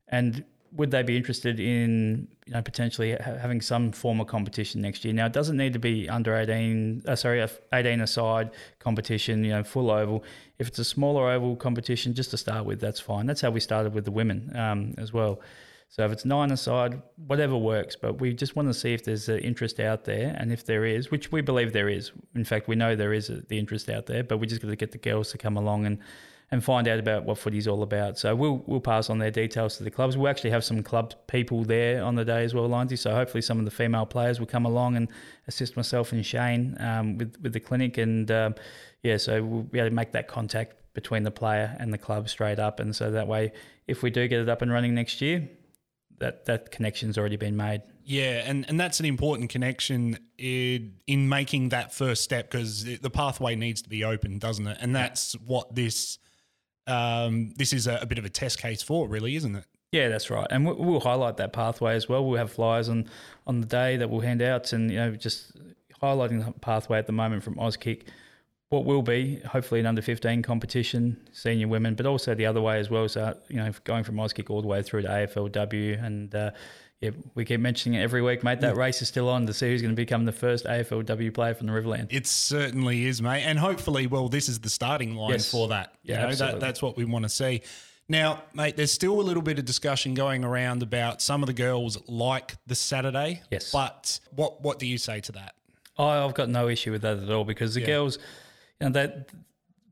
[0.07, 4.81] And would they be interested in you know potentially ha- having some form of competition
[4.81, 5.13] next year?
[5.13, 9.43] Now it doesn't need to be under eighteen, uh, sorry, eighteen aside competition.
[9.43, 10.23] You know, full oval.
[10.57, 13.25] If it's a smaller oval competition, just to start with, that's fine.
[13.25, 15.39] That's how we started with the women um, as well.
[15.89, 17.95] So if it's nine aside, whatever works.
[17.95, 20.85] But we just want to see if there's an interest out there, and if there
[20.85, 22.11] is, which we believe there is.
[22.35, 24.69] In fact, we know there is a, the interest out there, but we just got
[24.69, 25.99] to get the girls to come along and
[26.51, 28.17] and find out about what footy's all about.
[28.17, 30.15] So we'll we'll pass on their details to the clubs.
[30.15, 32.95] We'll actually have some club people there on the day as well, Lindsay.
[32.95, 35.09] So hopefully some of the female players will come along and
[35.47, 38.55] assist myself and Shane um, with with the clinic, and um,
[39.01, 42.29] yeah, so we'll be able to make that contact between the player and the club
[42.29, 43.51] straight up, and so that way,
[43.87, 45.47] if we do get it up and running next year,
[46.19, 47.81] that that connection's already been made.
[48.03, 53.09] Yeah, and, and that's an important connection in, in making that first step because the
[53.09, 54.77] pathway needs to be open, doesn't it?
[54.81, 56.17] And that's what this
[56.87, 59.65] um, this is a, a, bit of a test case for, really, isn't it?
[59.91, 62.25] Yeah, that's right, and we'll highlight that pathway as well.
[62.25, 63.07] We'll have flyers on
[63.47, 65.51] on the day that we'll hand out, and you know, just
[66.01, 68.03] highlighting the pathway at the moment from Auskick.
[68.69, 72.79] What will be hopefully an under fifteen competition, senior women, but also the other way
[72.79, 73.09] as well.
[73.09, 76.51] So you know, going from Auskick all the way through to AFLW, and uh,
[77.01, 78.59] yeah, we keep mentioning it every week, mate.
[78.59, 78.81] That yeah.
[78.81, 81.67] race is still on to see who's going to become the first AFLW player from
[81.67, 82.07] the Riverland.
[82.11, 83.43] It certainly is, mate.
[83.43, 85.49] And hopefully, well, this is the starting line yes.
[85.49, 85.95] for that.
[86.03, 87.61] You yeah, know, that, that's what we want to see.
[88.09, 91.53] Now, mate, there's still a little bit of discussion going around about some of the
[91.53, 93.43] girls like the Saturday.
[93.49, 93.71] Yes.
[93.71, 95.55] But what what do you say to that?
[95.97, 97.87] Oh, I've got no issue with that at all because the yeah.
[97.87, 98.19] girls,
[98.79, 99.29] you know, that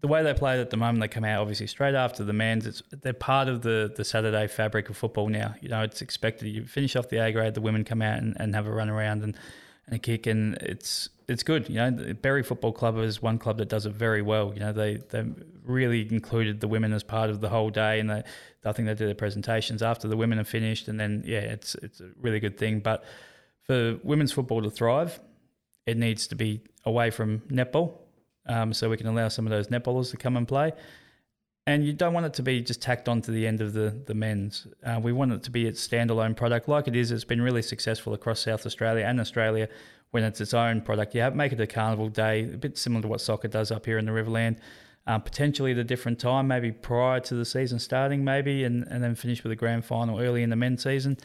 [0.01, 2.65] the way they play at the moment, they come out obviously straight after the men's.
[2.65, 5.55] It's they're part of the the Saturday fabric of football now.
[5.61, 6.47] You know, it's expected.
[6.47, 8.89] You finish off the A grade, the women come out and, and have a run
[8.89, 9.35] around and,
[9.85, 11.67] and a kick, and it's it's good.
[11.67, 14.53] You know, the Berri Football Club is one club that does it very well.
[14.53, 15.25] You know, they they
[15.63, 18.23] really included the women as part of the whole day, and they
[18.63, 21.75] I think they do their presentations after the women are finished, and then yeah, it's
[21.75, 22.79] it's a really good thing.
[22.81, 23.03] But
[23.63, 25.19] for women's football to thrive,
[25.87, 27.97] it needs to be away from netball
[28.47, 30.71] um, so we can allow some of those netballers to come and play.
[31.65, 33.89] And you don't want it to be just tacked on to the end of the,
[34.05, 34.67] the men's.
[34.85, 37.11] Uh, we want it to be its standalone product, like it is.
[37.11, 39.67] It's been really successful across South Australia and Australia
[40.11, 41.13] when it's its own product.
[41.13, 43.85] You have, make it a carnival day, a bit similar to what soccer does up
[43.85, 44.59] here in the Riverland.
[45.07, 49.03] Um, potentially at a different time, maybe prior to the season starting, maybe, and, and
[49.03, 51.17] then finish with a grand final early in the men's season.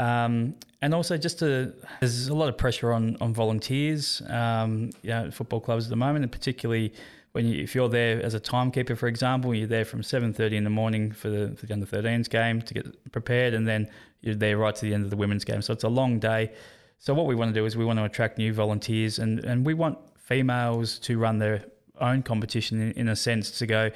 [0.00, 5.10] Um, and also just to there's a lot of pressure on on volunteers, um, you
[5.10, 6.94] know, football clubs at the moment, and particularly
[7.32, 10.64] when you, if you're there as a timekeeper, for example, you're there from 7:30 in
[10.64, 13.90] the morning for the, for the under 13s game to get prepared, and then
[14.22, 15.60] you're there right to the end of the women's game.
[15.60, 16.52] So it's a long day.
[16.98, 19.66] So what we want to do is we want to attract new volunteers, and and
[19.66, 21.66] we want females to run their
[22.00, 23.90] own competition in, in a sense to go.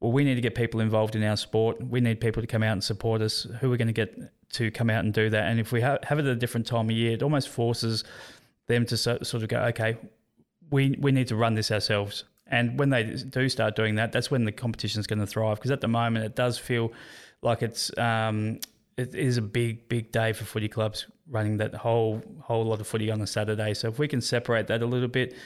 [0.00, 1.80] Well, we need to get people involved in our sport.
[1.80, 3.46] We need people to come out and support us.
[3.60, 5.44] Who are going to get to come out and do that.
[5.48, 8.04] And if we ha- have it at a different time of year, it almost forces
[8.66, 9.96] them to so, sort of go, okay,
[10.70, 12.24] we we need to run this ourselves.
[12.46, 15.58] And when they do start doing that, that's when the competition is going to thrive.
[15.58, 16.92] Because at the moment, it does feel
[17.42, 18.60] like it's um,
[18.96, 22.86] it is a big big day for footy clubs running that whole whole lot of
[22.86, 23.74] footy on a Saturday.
[23.74, 25.36] So if we can separate that a little bit,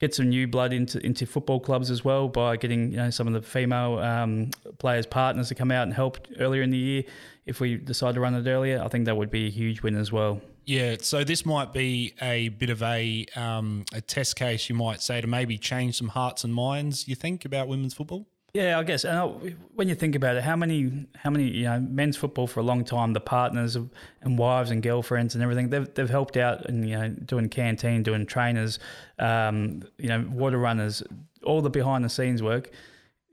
[0.00, 3.26] get some new blood into into football clubs as well by getting you know some
[3.26, 7.04] of the female um, players partners to come out and help earlier in the year
[7.48, 9.96] if we decide to run it earlier, I think that would be a huge win
[9.96, 10.40] as well.
[10.66, 15.00] Yeah, so this might be a bit of a um, a test case, you might
[15.00, 17.08] say, to maybe change some hearts and minds.
[17.08, 18.26] You think about women's football?
[18.52, 19.04] Yeah, I guess.
[19.04, 22.60] And when you think about it, how many how many you know men's football for
[22.60, 26.66] a long time, the partners and wives and girlfriends and everything, they've they've helped out
[26.66, 28.78] and you know doing canteen, doing trainers,
[29.18, 31.02] um, you know water runners,
[31.44, 32.70] all the behind the scenes work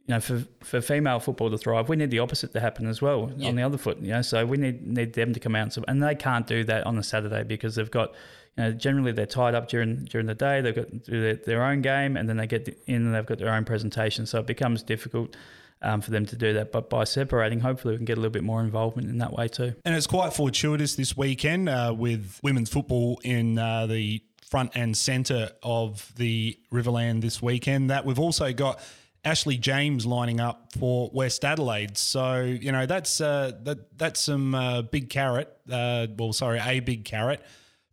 [0.08, 3.02] you know, for, for female football to thrive, we need the opposite to happen as
[3.02, 3.50] well yeah.
[3.50, 3.98] on the other foot.
[4.00, 6.64] You know, so we need need them to come out and, and they can't do
[6.66, 8.12] that on a Saturday because they've got,
[8.56, 10.62] you know, generally they're tied up during during the day.
[10.62, 13.26] They've got to do their, their own game and then they get in and they've
[13.26, 14.28] got their own presentation.
[14.28, 15.36] So it becomes difficult.
[15.82, 18.32] Um, for them to do that, but by separating, hopefully we can get a little
[18.32, 19.76] bit more involvement in that way too.
[19.84, 24.96] And it's quite fortuitous this weekend uh, with women's football in uh, the front and
[24.96, 27.90] centre of the Riverland this weekend.
[27.92, 28.80] That we've also got
[29.26, 31.98] Ashley James lining up for West Adelaide.
[31.98, 35.52] So you know that's uh, that that's some uh, big carrot.
[35.70, 37.44] Uh, well, sorry, a big carrot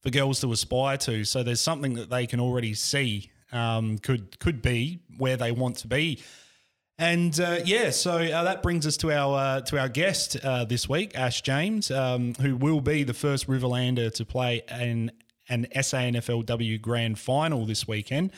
[0.01, 1.25] for girls to aspire to.
[1.25, 5.79] So there's something that they can already see um, could could be where they want
[5.79, 6.23] to be.
[6.99, 10.37] And uh, yeah, so uh, that brings us to our uh, to our guest
[10.69, 15.11] this week, Ash James, um, who will be the first Riverlander to play an
[15.49, 18.33] an SANFLW Grand Final this weekend.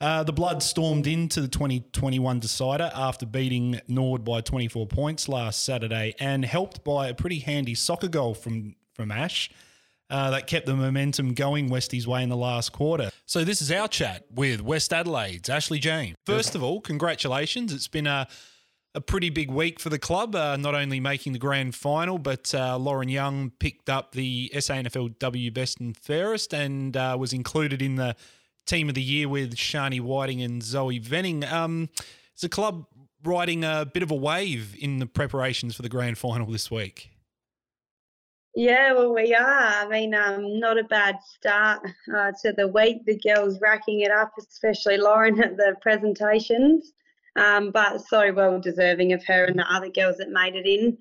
[0.00, 5.64] Uh, the Blood stormed into the 2021 decider after beating Nord by 24 points last
[5.64, 9.50] Saturday and helped by a pretty handy soccer goal from, from Ash.
[10.08, 13.10] Uh, that kept the momentum going Westie's way in the last quarter.
[13.24, 16.14] So this is our chat with West Adelaide's Ashley James.
[16.24, 17.72] First of all, congratulations!
[17.72, 18.28] It's been a
[18.96, 20.34] a pretty big week for the club.
[20.34, 25.52] Uh, not only making the grand final, but uh, Lauren Young picked up the SANFLW
[25.52, 28.16] Best and Fairest and uh, was included in the
[28.66, 31.44] team of the year with Shani Whiting and Zoe Venning.
[31.44, 31.88] Um,
[32.34, 32.86] is the club
[33.24, 37.10] riding a bit of a wave in the preparations for the grand final this week.
[38.54, 39.44] Yeah, well, we are.
[39.44, 43.04] I mean, um, not a bad start uh, to the week.
[43.04, 46.92] The girls racking it up, especially Lauren at the presentations,
[47.36, 50.96] um, but so well deserving of her and the other girls that made it in.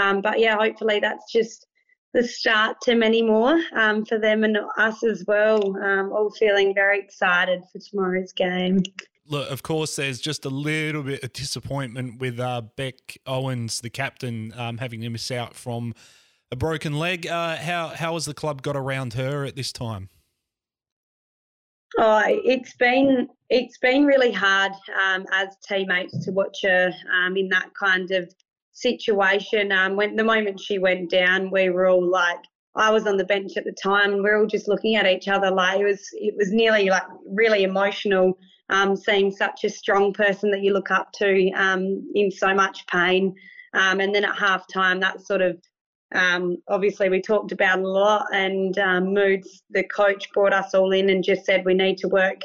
[0.00, 1.66] Um, but yeah, hopefully that's just
[2.12, 5.76] the start to many more um, for them and us as well.
[5.76, 8.82] Um, all feeling very excited for tomorrow's game.
[9.26, 13.90] Look, of course, there's just a little bit of disappointment with uh, Beck Owens, the
[13.90, 15.94] captain, um, having to miss out from
[16.50, 17.28] a broken leg.
[17.28, 20.08] Uh, how how has the club got around her at this time?
[21.98, 27.48] Oh, it's been it's been really hard um, as teammates to watch her um, in
[27.50, 28.32] that kind of
[28.72, 29.72] situation.
[29.72, 32.38] Um, when the moment she went down, we were all like,
[32.76, 35.06] I was on the bench at the time, and we are all just looking at
[35.06, 38.38] each other like it was it was nearly like really emotional.
[38.68, 42.86] Um, seeing such a strong person that you look up to um, in so much
[42.86, 43.34] pain,
[43.74, 45.60] um, and then at half time, that sort of
[46.14, 50.92] um, obviously, we talked about a lot, and um, Moods, the coach, brought us all
[50.92, 52.40] in and just said we need to work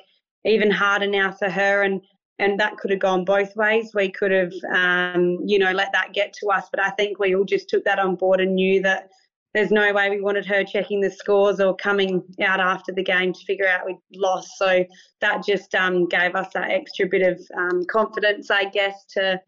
[0.45, 1.81] even harder now for her.
[1.81, 2.01] And
[2.39, 3.91] and that could have gone both ways.
[3.93, 7.35] We could have, um, you know, let that get to us, but I think we
[7.35, 9.09] all just took that on board and knew that
[9.53, 13.31] there's no way we wanted her checking the scores or coming out after the game
[13.31, 14.49] to figure out we'd lost.
[14.57, 14.83] So
[15.21, 19.39] that just um, gave us that extra bit of um, confidence, I guess, to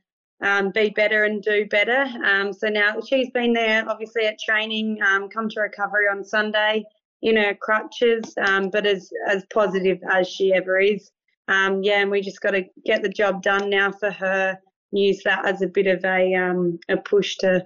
[0.41, 2.05] um, be better and do better.
[2.23, 6.85] Um, so now she's been there, obviously at training, um, come to recovery on Sunday
[7.21, 11.11] in her crutches, but as as positive as she ever is.
[11.47, 14.59] Um, yeah, and we just got to get the job done now for her.
[14.91, 17.65] Use that as a bit of a um, a push to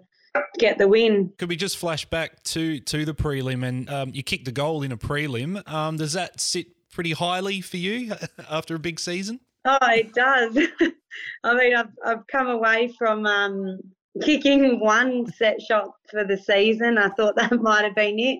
[0.57, 1.31] get the win.
[1.37, 4.91] Could we just flash back to to the prelim and you kicked the goal in
[4.91, 5.63] a prelim?
[5.97, 8.13] does that sit pretty highly for you
[8.49, 9.39] after a big season?
[9.65, 10.57] Oh, it does.
[11.43, 13.79] I mean, I've I've come away from um,
[14.23, 16.97] kicking one set shot for the season.
[16.97, 18.39] I thought that might have been it,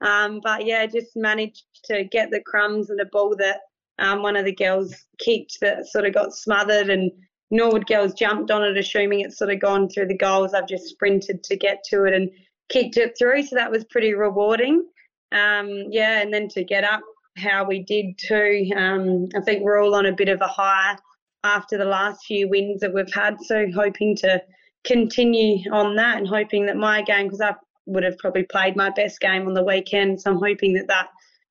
[0.00, 3.60] um, but yeah, just managed to get the crumbs and a ball that
[4.02, 7.10] um, one of the girls kicked that sort of got smothered and
[7.50, 10.54] Norwood girls jumped on it, assuming it's sort of gone through the goals.
[10.54, 12.30] I've just sprinted to get to it and
[12.68, 14.84] kicked it through, so that was pretty rewarding.
[15.32, 17.02] Um, yeah, and then to get up
[17.36, 18.70] how we did too.
[18.76, 20.96] Um, I think we're all on a bit of a high
[21.44, 23.36] after the last few wins that we've had.
[23.42, 24.42] So hoping to
[24.84, 27.54] continue on that and hoping that my game, because I
[27.86, 30.20] would have probably played my best game on the weekend.
[30.20, 31.08] So I'm hoping that that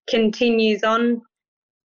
[0.09, 1.21] continues on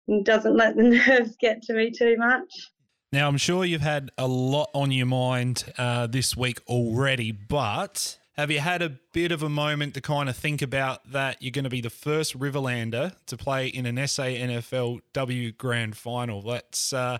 [0.07, 2.71] and doesn't let the nerves get to me too much.
[3.11, 8.17] Now, I'm sure you've had a lot on your mind uh, this week already, but
[8.35, 11.51] have you had a bit of a moment to kind of think about that you're
[11.51, 16.41] going to be the first Riverlander to play in an SANFL W Grand Final?
[16.41, 17.19] That's uh,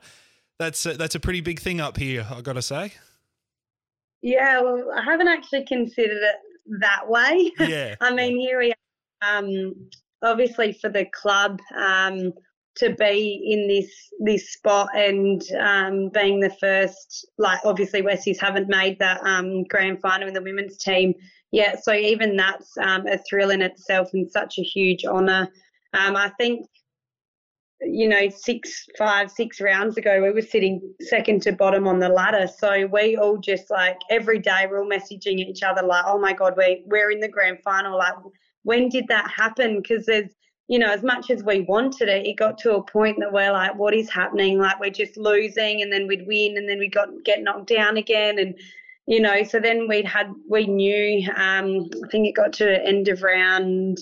[0.60, 2.28] that's a, that's a pretty big thing up here.
[2.30, 2.94] I got to say.
[4.22, 6.36] Yeah, well, I haven't actually considered it
[6.82, 7.52] that way.
[7.60, 7.96] Yeah.
[8.02, 9.38] I mean, here we are.
[9.38, 9.74] Um,
[10.22, 12.34] obviously, for the club um,
[12.78, 18.68] to be in this this spot and um, being the first, like obviously Westies haven't
[18.68, 21.14] made that um, grand final in the women's team
[21.52, 21.84] yet.
[21.84, 25.50] So even that's um, a thrill in itself and such a huge honour.
[25.94, 26.68] Um, I think
[27.82, 32.10] you know, six, five, six rounds ago, we were sitting second to bottom on the
[32.10, 32.48] ladder.
[32.48, 36.34] So we all just like every day we're all messaging each other like, oh my
[36.34, 37.98] God, we, we're in the grand final.
[37.98, 38.16] Like,
[38.64, 39.82] when did that happen?
[39.82, 40.32] Because there's,
[40.68, 43.52] you know, as much as we wanted it, it got to a point that we're
[43.52, 44.58] like, what is happening?
[44.58, 47.98] Like, we're just losing and then we'd win and then we got get knocked down
[47.98, 48.40] again.
[48.40, 48.56] And,
[49.06, 53.08] you know, so then we'd had, we knew, um, I think it got to end
[53.10, 54.00] of round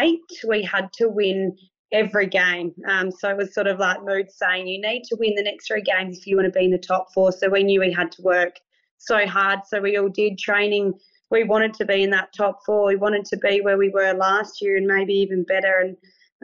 [0.00, 1.56] eight, we had to win
[1.90, 2.74] every game.
[2.86, 5.66] Um, so it was sort of like Mood saying, you need to win the next
[5.66, 7.32] three games if you want to be in the top four.
[7.32, 8.60] So we knew we had to work
[8.98, 9.60] so hard.
[9.66, 10.94] So we all did training.
[11.30, 12.86] We wanted to be in that top four.
[12.86, 15.78] We wanted to be where we were last year and maybe even better.
[15.80, 15.96] And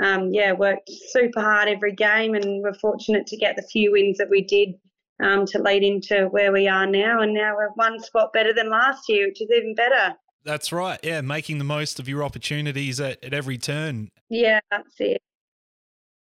[0.05, 4.19] um, yeah, worked super hard every game and we're fortunate to get the few wins
[4.19, 4.75] that we did
[5.23, 7.21] um, to lead into where we are now.
[7.21, 10.15] And now we're one spot better than last year, which is even better.
[10.45, 11.01] That's right.
[11.03, 14.11] Yeah, making the most of your opportunities at, at every turn.
[14.29, 15.23] Yeah, that's it.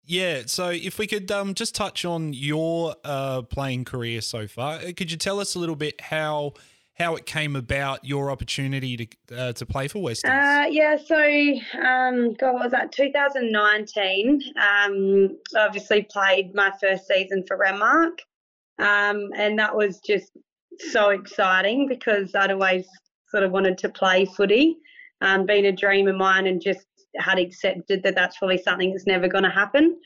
[0.06, 4.74] Yeah, so if we could um, just touch on your uh, playing career so far,
[4.74, 6.52] uh, could you tell us a little bit how
[6.94, 10.24] how it came about your opportunity to uh, to play for West?
[10.24, 11.16] Uh, yeah, so
[11.82, 14.42] um, God, was that 2019?
[14.56, 18.18] Um, obviously played my first season for Renmark,
[18.78, 20.30] um, and that was just
[20.78, 22.86] so exciting because I'd always
[23.28, 24.76] sort of wanted to play footy,
[25.20, 26.86] um, been a dream of mine, and just
[27.16, 29.98] had accepted that that's probably something that's never going to happen.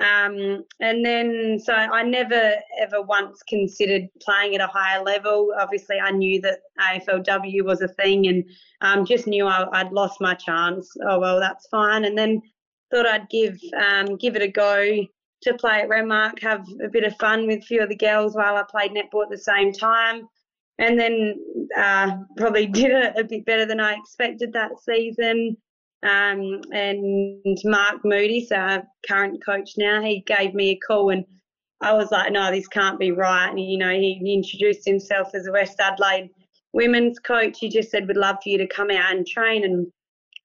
[0.00, 5.52] Um, and then, so I never ever once considered playing at a higher level.
[5.58, 8.44] Obviously, I knew that AFLW was a thing and
[8.80, 10.90] um, just knew I, would lost my chance.
[11.06, 12.06] Oh, well, that's fine.
[12.06, 12.40] And then
[12.90, 15.06] thought I'd give um, give it a go
[15.42, 18.34] to play at Renmark, have a bit of fun with a few of the girls
[18.34, 20.28] while I played netball at the same time.
[20.78, 21.34] And then
[21.76, 25.56] uh, probably did it a bit better than I expected that season.
[26.02, 31.24] Um, and Mark Moody, so our current coach now, he gave me a call and
[31.82, 33.48] I was like, no, this can't be right.
[33.48, 36.30] And, you know, he, introduced himself as a West Adelaide
[36.72, 37.58] women's coach.
[37.58, 39.64] He just said, we'd love for you to come out and train.
[39.64, 39.90] And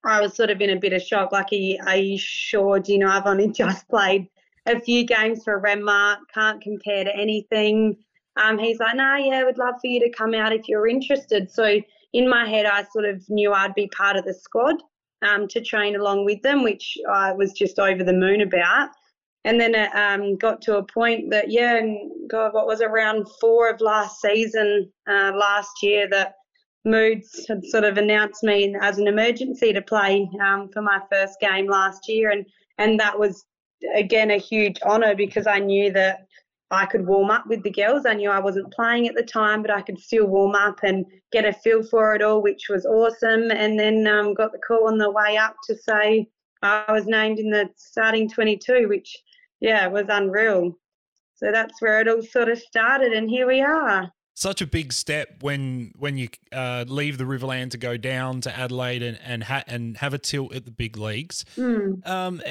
[0.06, 1.32] I was sort of in a bit of shock.
[1.32, 2.80] Like, are you, are you sure?
[2.80, 4.28] Do you know, I've only just played
[4.66, 7.98] a few games for Renmark, can't compare to anything.
[8.38, 10.88] Um, he's like, no, nah, yeah, we'd love for you to come out if you're
[10.88, 11.52] interested.
[11.52, 11.80] So
[12.14, 14.76] in my head, I sort of knew I'd be part of the squad
[15.22, 18.90] um, to train along with them, which I was just over the moon about.
[19.44, 23.28] And then it um, got to a point that, yeah, and God, what was around
[23.40, 26.36] four of last season, uh, last year, that
[26.84, 31.40] Moods had sort of announced me as an emergency to play um, for my first
[31.40, 32.32] game last year.
[32.32, 32.46] And,
[32.80, 33.46] and that was,
[33.96, 36.26] again, a huge honour because I knew that
[36.76, 38.06] I could warm up with the girls.
[38.06, 41.06] I knew I wasn't playing at the time, but I could still warm up and
[41.32, 43.52] get a feel for it all, which was awesome.
[43.52, 46.28] And then um, got the call on the way up to say
[46.62, 49.18] I was named in the starting 22, which,
[49.60, 50.78] yeah, was unreal.
[51.36, 54.12] So that's where it all sort of started, and here we are.
[54.36, 58.58] Such a big step when when you uh, leave the Riverland to go down to
[58.58, 61.46] Adelaide and and, ha- and have a tilt at the big leagues.
[61.58, 62.06] Mm.
[62.08, 62.42] Um,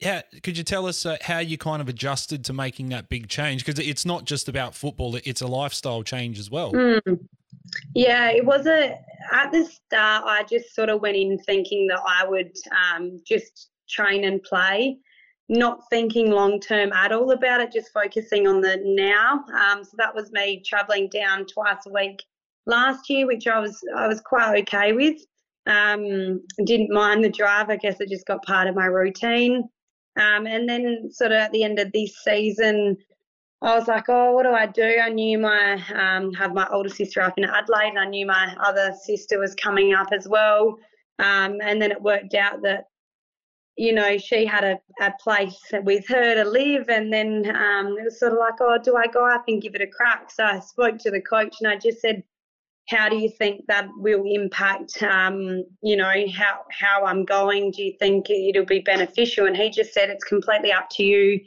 [0.00, 3.28] yeah, could you tell us uh, how you kind of adjusted to making that big
[3.28, 3.64] change?
[3.64, 6.72] Because it's not just about football; it's a lifestyle change as well.
[6.72, 7.26] Mm.
[7.94, 8.96] Yeah, it was a
[9.32, 10.24] at the start.
[10.26, 14.98] I just sort of went in thinking that I would um, just train and play,
[15.48, 19.44] not thinking long term at all about it, just focusing on the now.
[19.52, 22.22] Um, so that was me travelling down twice a week
[22.66, 25.20] last year, which I was I was quite okay with.
[25.66, 27.68] Um, didn't mind the drive.
[27.68, 29.68] I guess it just got part of my routine.
[30.18, 32.96] Um, and then sort of at the end of this season,
[33.62, 34.98] I was like, oh, what do I do?
[35.02, 37.90] I knew my um, have my older sister up in Adelaide.
[37.90, 40.78] And I knew my other sister was coming up as well.
[41.18, 42.84] Um, and then it worked out that,
[43.76, 46.88] you know, she had a, a place with her to live.
[46.88, 49.74] And then um, it was sort of like, oh, do I go up and give
[49.74, 50.30] it a crack?
[50.30, 52.22] So I spoke to the coach and I just said,
[52.88, 57.70] how do you think that will impact um, you know how how I'm going?
[57.70, 59.46] Do you think it'll be beneficial?
[59.46, 61.40] And he just said it's completely up to you.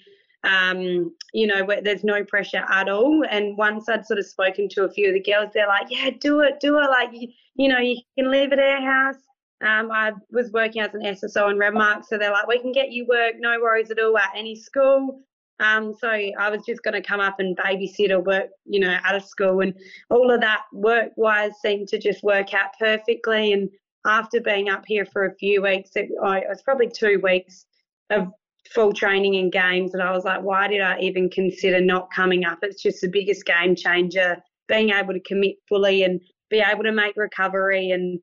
[0.44, 3.24] Um, you know there's no pressure at all.
[3.30, 6.12] And once I'd sort of spoken to a few of the girls they're like yeah
[6.20, 6.90] do it do it.
[6.90, 9.22] Like you, you know you can live at our house.
[9.62, 12.92] Um, I was working as an SSO in Renmark so they're like we can get
[12.92, 13.36] you work.
[13.40, 15.24] No worries at all at any school
[15.62, 18.98] um, so I was just going to come up and babysit or work, you know,
[19.04, 19.74] out of school, and
[20.10, 23.54] all of that work-wise seemed to just work out perfectly.
[23.54, 23.70] And
[24.06, 27.66] after being up here for a few weeks, it, it was probably two weeks
[28.10, 28.28] of
[28.74, 32.46] full training and games, and I was like, why did I even consider not coming
[32.46, 32.60] up?
[32.62, 34.38] It's just the biggest game changer.
[34.68, 38.20] Being able to commit fully and be able to make recovery and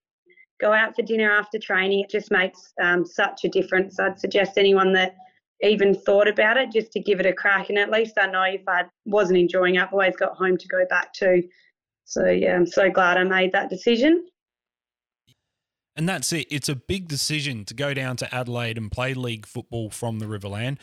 [0.60, 4.00] go out for dinner after training, it just makes um, such a difference.
[4.00, 5.14] I'd suggest anyone that
[5.62, 7.68] even thought about it just to give it a crack.
[7.68, 10.68] And at least I know if I wasn't enjoying it, I've always got home to
[10.68, 11.42] go back to.
[12.04, 14.26] So, yeah, I'm so glad I made that decision.
[15.96, 16.46] And that's it.
[16.50, 20.26] It's a big decision to go down to Adelaide and play league football from the
[20.26, 20.78] Riverland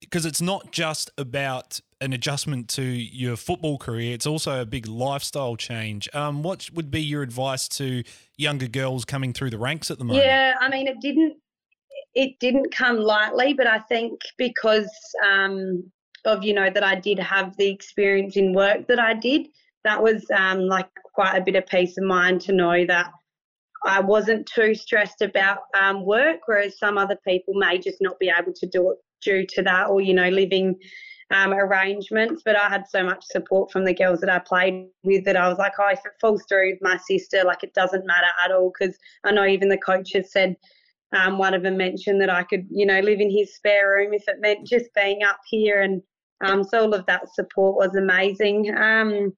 [0.00, 4.86] because it's not just about an adjustment to your football career, it's also a big
[4.86, 6.08] lifestyle change.
[6.14, 8.04] Um, what would be your advice to
[8.36, 10.24] younger girls coming through the ranks at the moment?
[10.24, 11.38] Yeah, I mean, it didn't
[12.18, 14.90] it didn't come lightly, but I think because
[15.24, 15.84] um,
[16.24, 19.46] of you know that I did have the experience in work that I did,
[19.84, 23.12] that was um, like quite a bit of peace of mind to know that
[23.84, 28.32] I wasn't too stressed about um, work, whereas some other people may just not be
[28.36, 30.74] able to do it due to that or you know living
[31.30, 32.42] um, arrangements.
[32.44, 35.48] But I had so much support from the girls that I played with that I
[35.48, 38.50] was like, oh, if it falls through with my sister, like it doesn't matter at
[38.50, 40.56] all because I know even the coaches said
[41.12, 44.12] um, one of them mentioned that I could, you know, live in his spare room
[44.12, 45.82] if it meant just being up here.
[45.82, 46.02] And
[46.44, 48.74] um, so all of that support was amazing.
[48.76, 49.32] Um,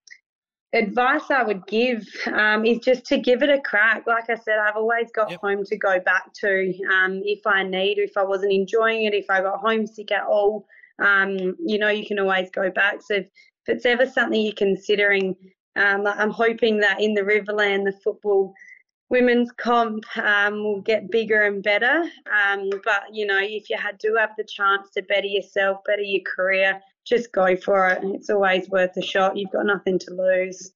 [0.73, 4.05] advice I would give um, is just to give it a crack.
[4.07, 5.41] Like I said, I've always got yep.
[5.41, 9.27] home to go back to um, if I need, if I wasn't enjoying it, if
[9.31, 10.67] I got homesick at all.
[11.01, 13.01] Um, you know, you can always go back.
[13.01, 13.27] So if,
[13.67, 15.35] if it's ever something you're considering,
[15.77, 18.53] I'm hoping that in the Riverland, the football
[19.11, 22.05] women's comp um, will get bigger and better.
[22.33, 26.23] Um, but you know, if you to have the chance to better yourself, better your
[26.23, 28.03] career, just go for it.
[28.05, 29.37] It's always worth a shot.
[29.37, 30.73] You've got nothing to lose.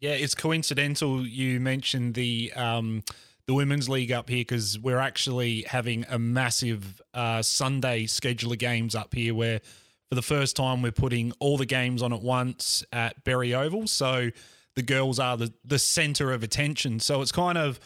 [0.00, 3.02] Yeah, it's coincidental you mentioned the um,
[3.46, 8.58] the women's league up here because we're actually having a massive uh, Sunday schedule of
[8.58, 9.60] games up here where
[10.08, 13.86] for the first time we're putting all the games on at once at Berri Oval.
[13.86, 14.30] So
[14.74, 17.00] the girls are the, the center of attention.
[17.00, 17.80] So it's kind of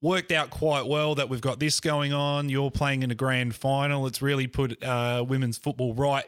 [0.00, 2.48] worked out quite well that we've got this going on.
[2.48, 4.06] You're playing in a grand final.
[4.06, 6.26] It's really put uh, women's football right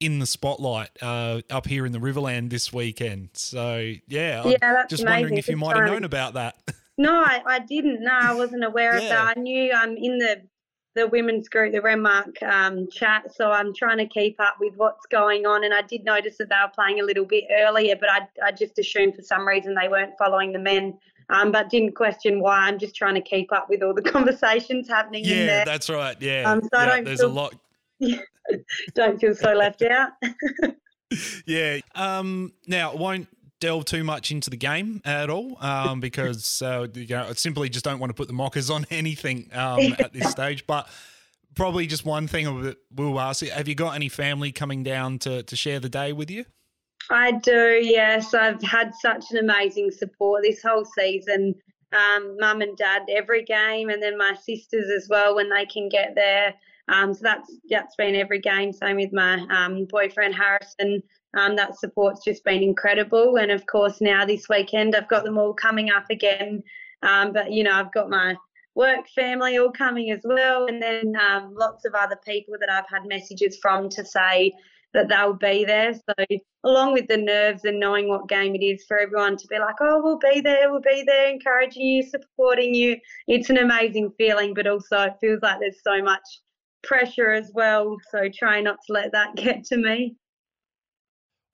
[0.00, 3.30] in the spotlight uh, up here in the Riverland this weekend.
[3.34, 5.22] So yeah, yeah I'm just amazing.
[5.22, 6.56] wondering if you might have known about that.
[6.96, 8.02] No, I, I didn't.
[8.02, 9.02] No, I wasn't aware yeah.
[9.02, 9.36] of that.
[9.36, 10.42] I knew I'm um, in the
[10.94, 13.34] the women's group, the Renmark um, chat.
[13.34, 15.64] So I'm trying to keep up with what's going on.
[15.64, 18.52] And I did notice that they were playing a little bit earlier, but I, I
[18.52, 20.98] just assumed for some reason they weren't following the men.
[21.30, 22.60] Um, but didn't question why.
[22.60, 25.24] I'm just trying to keep up with all the conversations happening.
[25.24, 26.16] Yeah, that's right.
[26.20, 27.54] Yeah, um, so yeah, I don't there's feel, a lot.
[28.94, 30.12] don't feel so left out.
[31.46, 31.80] yeah.
[31.94, 33.28] Um, now, won't
[33.60, 37.68] delve too much into the game at all um, because uh, you know, I simply
[37.68, 40.66] just don't want to put the mockers on anything um, at this stage.
[40.66, 40.88] But
[41.54, 45.42] probably just one thing we'll ask you: Have you got any family coming down to
[45.42, 46.44] to share the day with you?
[47.10, 47.80] I do.
[47.82, 51.54] Yes, I've had such an amazing support this whole season.
[51.90, 55.88] Um, mum and dad every game, and then my sisters as well when they can
[55.88, 56.54] get there.
[56.88, 58.72] Um, so that's that's been every game.
[58.72, 61.02] Same with my um, boyfriend Harrison.
[61.34, 63.36] Um, that support's just been incredible.
[63.36, 66.62] And of course, now this weekend, I've got them all coming up again.
[67.02, 68.34] Um, but, you know, I've got my
[68.74, 70.66] work family all coming as well.
[70.66, 74.52] And then um, lots of other people that I've had messages from to say
[74.94, 75.94] that they'll be there.
[75.94, 76.26] So,
[76.64, 79.76] along with the nerves and knowing what game it is, for everyone to be like,
[79.80, 84.54] oh, we'll be there, we'll be there, encouraging you, supporting you, it's an amazing feeling.
[84.54, 86.22] But also, it feels like there's so much
[86.82, 87.96] pressure as well.
[88.10, 90.16] So, try not to let that get to me.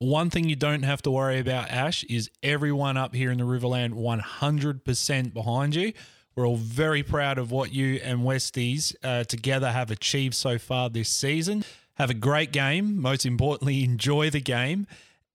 [0.05, 3.43] One thing you don't have to worry about, Ash, is everyone up here in the
[3.43, 5.93] Riverland 100% behind you.
[6.35, 10.91] We're all very proud of what you and Westies uh, together have achieved so far
[10.91, 11.65] this season.
[11.95, 13.01] Have a great game.
[13.01, 14.85] Most importantly, enjoy the game.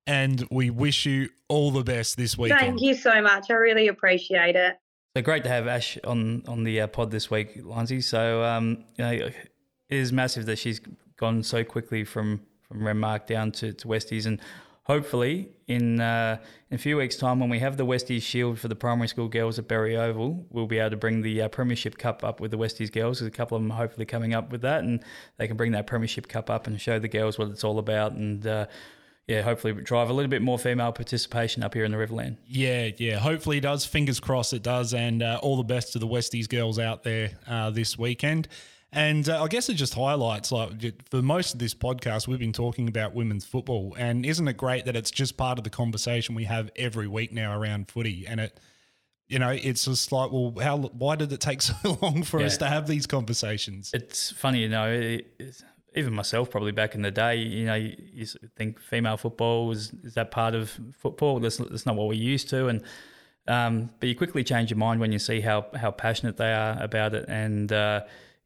[0.06, 2.60] And we wish you all the best this weekend.
[2.60, 3.50] Thank you so much.
[3.50, 4.78] I really appreciate it.
[5.16, 8.00] So great to have Ash on on the uh, pod this week, Lindsay.
[8.00, 9.34] So um, you know, it
[9.88, 10.80] is massive that she's
[11.16, 14.26] gone so quickly from from Renmark down to, to Westies.
[14.26, 14.40] And
[14.84, 16.38] hopefully, in, uh,
[16.70, 19.28] in a few weeks' time, when we have the Westies Shield for the primary school
[19.28, 22.50] girls at Berri Oval, we'll be able to bring the uh, Premiership Cup up with
[22.50, 23.18] the Westies girls.
[23.18, 25.02] There's a couple of them hopefully coming up with that, and
[25.36, 28.12] they can bring that Premiership Cup up and show the girls what it's all about.
[28.12, 28.66] And uh,
[29.26, 32.36] yeah, hopefully drive a little bit more female participation up here in the Riverland.
[32.46, 33.18] Yeah, yeah.
[33.18, 33.86] Hopefully it does.
[33.86, 34.92] Fingers crossed it does.
[34.92, 38.48] And uh, all the best to the Westies girls out there uh, this weekend.
[38.92, 40.70] And uh, I guess it just highlights like
[41.08, 44.84] for most of this podcast, we've been talking about women's football, and isn't it great
[44.86, 48.26] that it's just part of the conversation we have every week now around footy?
[48.26, 48.58] And it,
[49.28, 50.78] you know, it's just like, well, how?
[50.78, 52.46] Why did it take so long for yeah.
[52.46, 53.92] us to have these conversations?
[53.94, 55.18] It's funny, you know.
[55.94, 58.26] even myself, probably back in the day, you know, you, you
[58.56, 61.38] think female football is, is that part of football?
[61.38, 62.82] That's, that's not what we're used to, and
[63.46, 66.76] um, but you quickly change your mind when you see how how passionate they are
[66.82, 68.00] about it, and uh,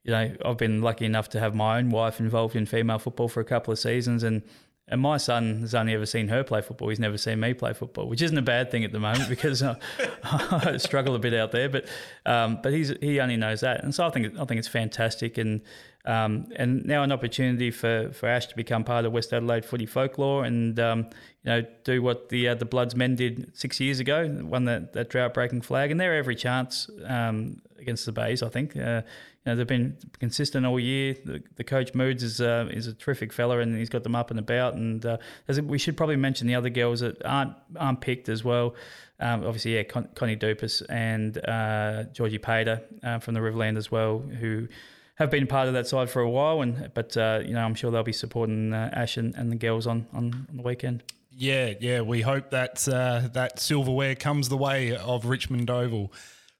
[0.04, 3.28] you know, I've been lucky enough to have my own wife involved in female football
[3.28, 4.42] for a couple of seasons, and
[4.86, 6.90] and my son has only ever seen her play football.
[6.90, 9.62] He's never seen me play football, which isn't a bad thing at the moment because
[9.62, 9.76] I,
[10.22, 11.70] I struggle a bit out there.
[11.70, 11.86] But
[12.26, 15.38] um, but he's he only knows that, and so I think I think it's fantastic,
[15.38, 15.62] and
[16.04, 19.86] um, and now an opportunity for, for Ash to become part of West Adelaide footy
[19.86, 21.08] folklore, and um,
[21.44, 24.92] you know do what the uh, the Bloods men did six years ago, won that,
[24.92, 28.42] that drought breaking flag, and they're every chance um, against the Bays.
[28.42, 28.76] I think.
[28.76, 29.00] Uh,
[29.46, 31.16] know, they've been consistent all year.
[31.24, 34.30] The, the coach Moods is uh, is a terrific fella, and he's got them up
[34.30, 34.74] and about.
[34.74, 35.18] And uh,
[35.62, 38.74] we should probably mention the other girls that aren't aren't picked as well.
[39.20, 43.90] Um, obviously, yeah, Con- Connie Dupas and uh, Georgie Pater uh, from the Riverland as
[43.90, 44.66] well, who
[45.16, 46.62] have been part of that side for a while.
[46.62, 49.56] And but uh, you know, I'm sure they'll be supporting uh, Ash and, and, the
[49.56, 51.02] girls on, on, on the weekend.
[51.36, 56.12] Yeah, yeah, we hope that that silverware comes the way of Richmond Oval.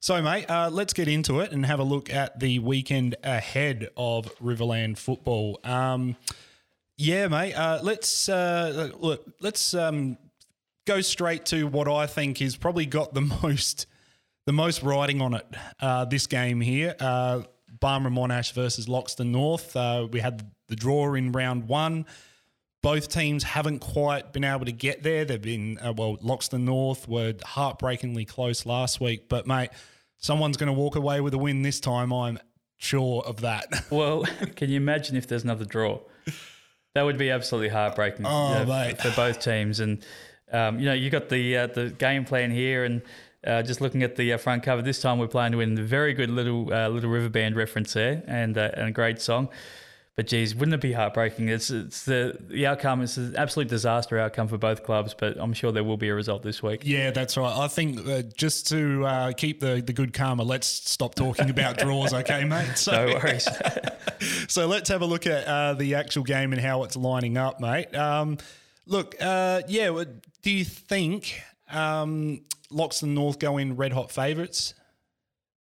[0.04, 3.88] So, mate, uh, let's get into it and have a look at the weekend ahead
[3.96, 5.58] of Riverland football.
[5.64, 6.16] Um,
[6.98, 7.54] yeah, mate.
[7.54, 9.24] Uh, let's uh, look.
[9.40, 10.18] Let's um,
[10.86, 13.86] go straight to what I think is probably got the most
[14.44, 15.46] the most writing on it.
[15.80, 17.40] Uh, this game here, uh,
[17.80, 19.74] Barmera Monash versus Loxton North.
[19.74, 22.04] Uh, we had the draw in round one.
[22.82, 25.24] Both teams haven't quite been able to get there.
[25.24, 26.18] They've been well.
[26.18, 29.70] Loxton North were heartbreakingly close last week, but mate
[30.24, 32.10] someone's going to walk away with a win this time.
[32.10, 32.38] I'm
[32.78, 33.66] sure of that.
[33.90, 34.24] Well,
[34.56, 36.00] can you imagine if there's another draw?
[36.94, 39.80] That would be absolutely heartbreaking Oh, you know, for both teams.
[39.80, 40.04] And
[40.50, 43.02] um, you know, you got the uh, the game plan here, and
[43.46, 45.74] uh, just looking at the uh, front cover, this time we're playing to win.
[45.74, 49.20] The very good little uh, little river band reference there, and uh, and a great
[49.20, 49.48] song.
[50.16, 51.48] But geez, wouldn't it be heartbreaking?
[51.48, 53.02] It's it's the the outcome.
[53.02, 55.12] It's an absolute disaster outcome for both clubs.
[55.12, 56.82] But I'm sure there will be a result this week.
[56.84, 57.52] Yeah, that's right.
[57.52, 61.78] I think uh, just to uh, keep the, the good karma, let's stop talking about
[61.78, 62.76] draws, okay, mate?
[62.78, 63.48] So, No worries.
[64.48, 67.58] so let's have a look at uh, the actual game and how it's lining up,
[67.58, 67.92] mate.
[67.92, 68.38] Um,
[68.86, 70.04] look, uh, yeah,
[70.42, 74.74] do you think um, Loxton North go in red hot favourites?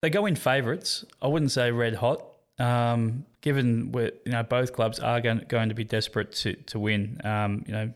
[0.01, 1.05] They go in favourites.
[1.21, 2.25] I wouldn't say red hot.
[2.59, 6.79] Um, given we you know both clubs are going, going to be desperate to to
[6.79, 7.19] win.
[7.23, 7.91] Um, you know,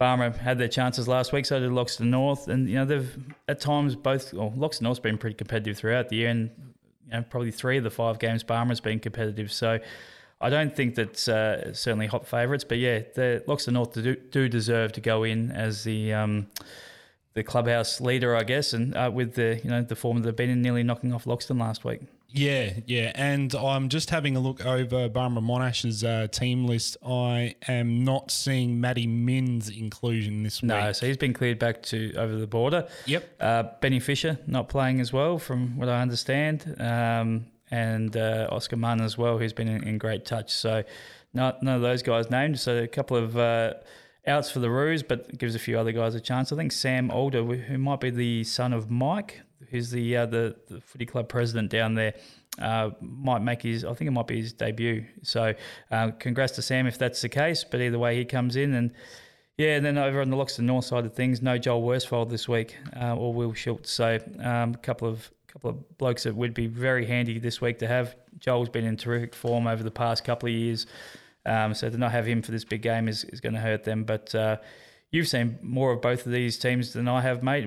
[0.00, 3.16] Barmera had their chances last week, so did Loxton North, and you know they've
[3.48, 4.34] at times both.
[4.34, 6.50] Well, Loxton North's been pretty competitive throughout the year, and
[7.06, 9.52] you know probably three of the five games Barmera's been competitive.
[9.52, 9.78] So.
[10.38, 14.50] I don't think that's uh, certainly hot favourites, but yeah, the Loxton North do, do
[14.50, 16.48] deserve to go in as the um,
[17.32, 20.36] the clubhouse leader, I guess, and uh, with the you know the form that they've
[20.36, 22.02] been in, nearly knocking off Loxton last week.
[22.36, 23.12] Yeah, yeah.
[23.14, 26.98] And I'm just having a look over Barmera Monash's uh, team list.
[27.04, 30.68] I am not seeing Matty Min's inclusion this week.
[30.68, 32.86] No, so he's been cleared back to over the border.
[33.06, 33.36] Yep.
[33.40, 38.76] Uh, Benny Fisher not playing as well, from what I understand, um, and uh, Oscar
[38.76, 40.52] Munn as well, who's been in, in great touch.
[40.52, 40.84] So
[41.32, 42.60] not, none of those guys named.
[42.60, 43.74] So a couple of uh,
[44.26, 46.52] outs for the Roos, but gives a few other guys a chance.
[46.52, 49.40] I think Sam Alder, who might be the son of Mike,
[49.76, 52.14] who's the uh, the, the footy club president down there.
[52.58, 55.04] Uh, might make his, I think it might be his debut.
[55.22, 55.52] So,
[55.90, 57.64] uh, congrats to Sam if that's the case.
[57.64, 58.92] But either way, he comes in and
[59.58, 62.46] yeah, and then over on the Loxton North side of things, no Joel Worsfold this
[62.46, 63.90] week uh, or Will Schultz.
[63.90, 67.78] So um, a couple of couple of blokes that would be very handy this week
[67.78, 68.16] to have.
[68.38, 70.86] Joel's been in terrific form over the past couple of years,
[71.46, 73.84] um, so to not have him for this big game is, is going to hurt
[73.84, 74.04] them.
[74.04, 74.58] But uh,
[75.10, 77.66] you've seen more of both of these teams than I have, mate.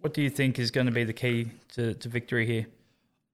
[0.00, 2.66] What do you think is going to be the key to, to victory here?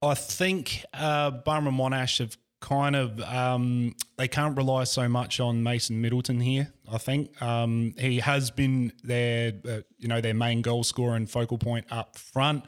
[0.01, 5.63] I think uh, Barmera Monash have kind of um, they can't rely so much on
[5.63, 6.71] Mason Middleton here.
[6.91, 11.29] I think um, he has been their uh, you know their main goal scorer and
[11.29, 12.65] focal point up front,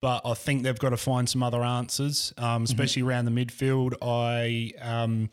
[0.00, 3.94] but I think they've got to find some other answers, um, especially around the midfield.
[4.00, 5.30] I um,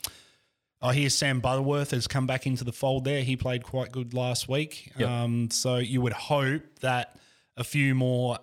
[0.82, 3.22] I hear Sam Butterworth has come back into the fold there.
[3.24, 5.10] He played quite good last week, Yep.
[5.10, 7.18] um, so you would hope that
[7.60, 8.40] a few more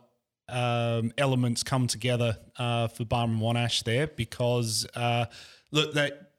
[0.49, 5.25] um, elements come together uh, for Barmera Monash there because uh,
[5.73, 6.33] look that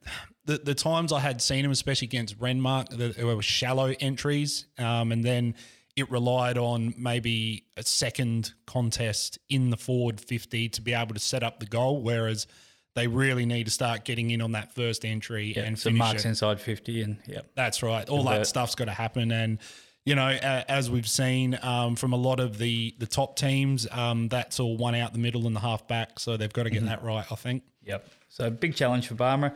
[0.46, 5.12] the, the times I had seen him, especially against Renmark, there were shallow entries, um,
[5.12, 5.56] and then
[5.98, 11.20] it relied on maybe a second contest in the forward fifty to be able to
[11.20, 12.48] set up the goal, whereas.
[12.96, 16.26] They really need to start getting in on that first entry and some finish marks
[16.26, 16.30] it.
[16.30, 17.42] inside 50 and yeah.
[17.54, 18.10] That's right.
[18.10, 18.40] All Convert.
[18.40, 19.60] that stuff's got to happen, and
[20.08, 23.86] you know, a- as we've seen um, from a lot of the the top teams,
[23.92, 26.18] um, that's all one out the middle and the half back.
[26.18, 27.26] So they've got to get that right.
[27.30, 27.64] I think.
[27.84, 28.08] Yep.
[28.30, 29.54] So big challenge for Barmera,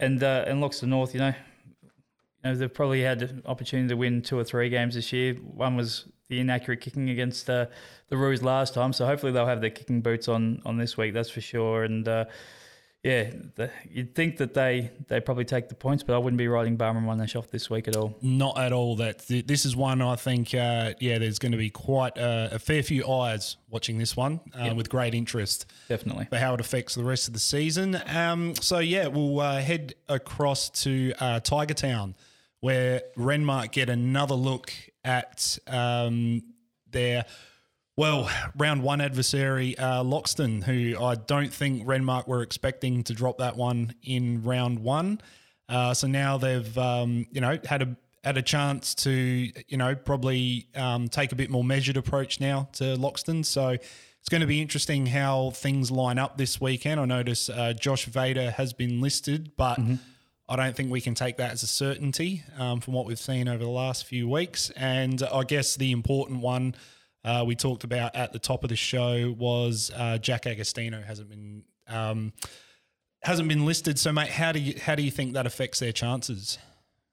[0.00, 1.14] and uh, and Loxton North.
[1.14, 1.34] You know,
[1.82, 1.90] you
[2.42, 5.34] know they've probably had an opportunity to win two or three games this year.
[5.34, 7.66] One was the inaccurate kicking against uh,
[8.08, 11.14] the Roos last time, so hopefully they'll have their kicking boots on on this week.
[11.14, 11.84] That's for sure.
[11.84, 12.24] And uh,
[13.02, 16.46] yeah, the, you'd think that they they probably take the points, but I wouldn't be
[16.46, 18.16] riding Barmera Monash off this week at all.
[18.22, 18.94] Not at all.
[18.94, 20.54] That th- this is one I think.
[20.54, 24.38] Uh, yeah, there's going to be quite a, a fair few eyes watching this one
[24.54, 25.66] uh, with great interest.
[25.88, 26.26] Definitely.
[26.26, 28.00] for how it affects the rest of the season.
[28.06, 32.14] Um, so yeah, we'll uh, head across to uh, Tiger Town,
[32.60, 34.72] where Renmark get another look
[35.04, 36.42] at um,
[36.92, 37.24] their
[37.96, 43.38] well round one adversary, uh, Loxton, who I don't think Renmark were expecting to drop
[43.38, 45.20] that one in round one.
[45.68, 49.94] Uh, so now they've um, you know had a had a chance to you know
[49.94, 53.44] probably um, take a bit more measured approach now to Loxton.
[53.44, 57.00] So it's going to be interesting how things line up this weekend.
[57.00, 59.80] I notice uh, Josh Vader has been listed, but
[60.48, 63.48] I don't think we can take that as a certainty um, from what we've seen
[63.48, 64.70] over the last few weeks.
[64.76, 66.76] And I guess the important one
[67.24, 71.28] uh, we talked about at the top of the show was uh, Jack Agostino hasn't
[71.28, 72.32] been um,
[73.22, 73.98] hasn't been listed.
[73.98, 76.58] So, mate, how do you how do you think that affects their chances?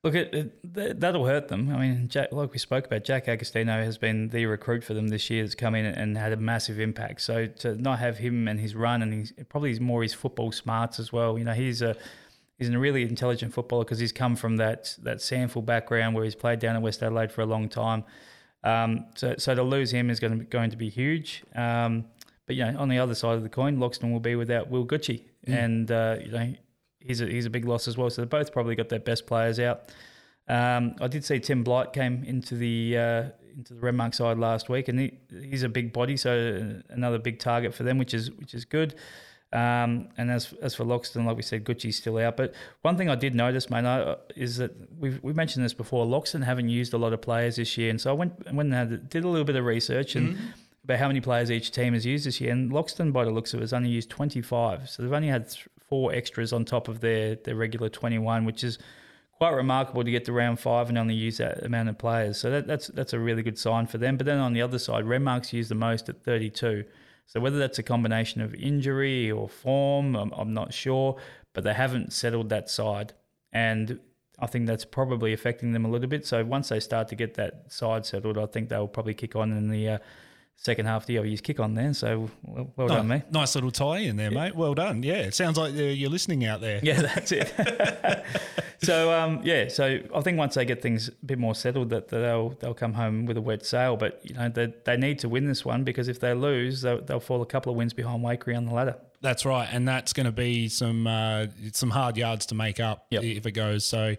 [0.04, 1.70] Look, it, it, that'll hurt them.
[1.76, 5.10] I mean, Jack, like we spoke about, Jack Agostino has been the recruit for them
[5.10, 5.44] this year.
[5.44, 7.20] That's come in and had a massive impact.
[7.20, 11.00] So to not have him and his run and he's probably more his football smarts
[11.00, 11.38] as well.
[11.38, 11.98] You know, he's a
[12.58, 16.36] he's a really intelligent footballer because he's come from that that SANFL background where he's
[16.36, 18.06] played down at West Adelaide for a long time.
[18.64, 21.44] Um, so so to lose him is going to be, going to be huge.
[21.56, 22.06] Um,
[22.46, 24.86] but you know, on the other side of the coin, Loxton will be without Will
[24.86, 26.54] Gucci, and uh, you know
[27.00, 28.10] he's a, he's a big loss as well.
[28.10, 29.92] So they both probably got their best players out.
[30.48, 33.24] Um, I did see Tim Blight came into the uh,
[33.56, 37.40] into the Renmark side last week, and he, he's a big body, so another big
[37.40, 38.96] target for them, which is which is good.
[39.52, 42.38] Um, and as as for Loxton, like we said, Gucci's still out.
[42.38, 46.06] But one thing I did notice, mate, I, is that we've we mentioned this before.
[46.06, 49.10] Loxton haven't used a lot of players this year, and so I went went and
[49.10, 50.36] did a little bit of research and.
[50.36, 50.46] Mm-hmm.
[50.86, 53.54] About how many players each team has used this year, and Loxton, by the looks
[53.54, 54.90] of it, has only used 25.
[54.90, 58.64] So they've only had th- four extras on top of their, their regular 21, which
[58.64, 58.80] is
[59.40, 62.38] quite remarkable to get to round five and only use that amount of players.
[62.38, 64.18] So that, that's that's a really good sign for them.
[64.18, 66.84] But then on the other side, Renmark's used the most at 32.
[67.30, 71.16] So whether that's a combination of injury or form, I'm, I'm not sure,
[71.54, 73.14] but they haven't settled that side.
[73.54, 74.00] And
[74.40, 76.26] I think that's probably affecting them a little bit.
[76.26, 79.52] So once they start to get that side settled, I think they'll probably kick on
[79.52, 79.98] in the uh,
[80.60, 81.24] second half of the year.
[81.24, 81.94] He's kick on there.
[81.94, 83.32] So well, well done, mate.
[83.32, 84.56] Nice little tie in there, mate.
[84.56, 85.02] Well done.
[85.04, 86.80] Yeah, it sounds like you're listening out there.
[86.84, 87.52] Yeah, that's it.
[88.84, 92.10] so um, yeah, so I think once they get things a bit more settled, that
[92.10, 93.96] they'll they'll come home with a wet sail.
[93.98, 97.02] But you know they they need to win this one because if they lose, they'll,
[97.02, 98.98] they'll fall a couple of wins behind Waikerie on the ladder.
[99.22, 103.08] That's right, and that's going to be some uh, some hard yards to make up
[103.10, 103.24] yep.
[103.24, 103.86] if it goes.
[103.86, 104.16] So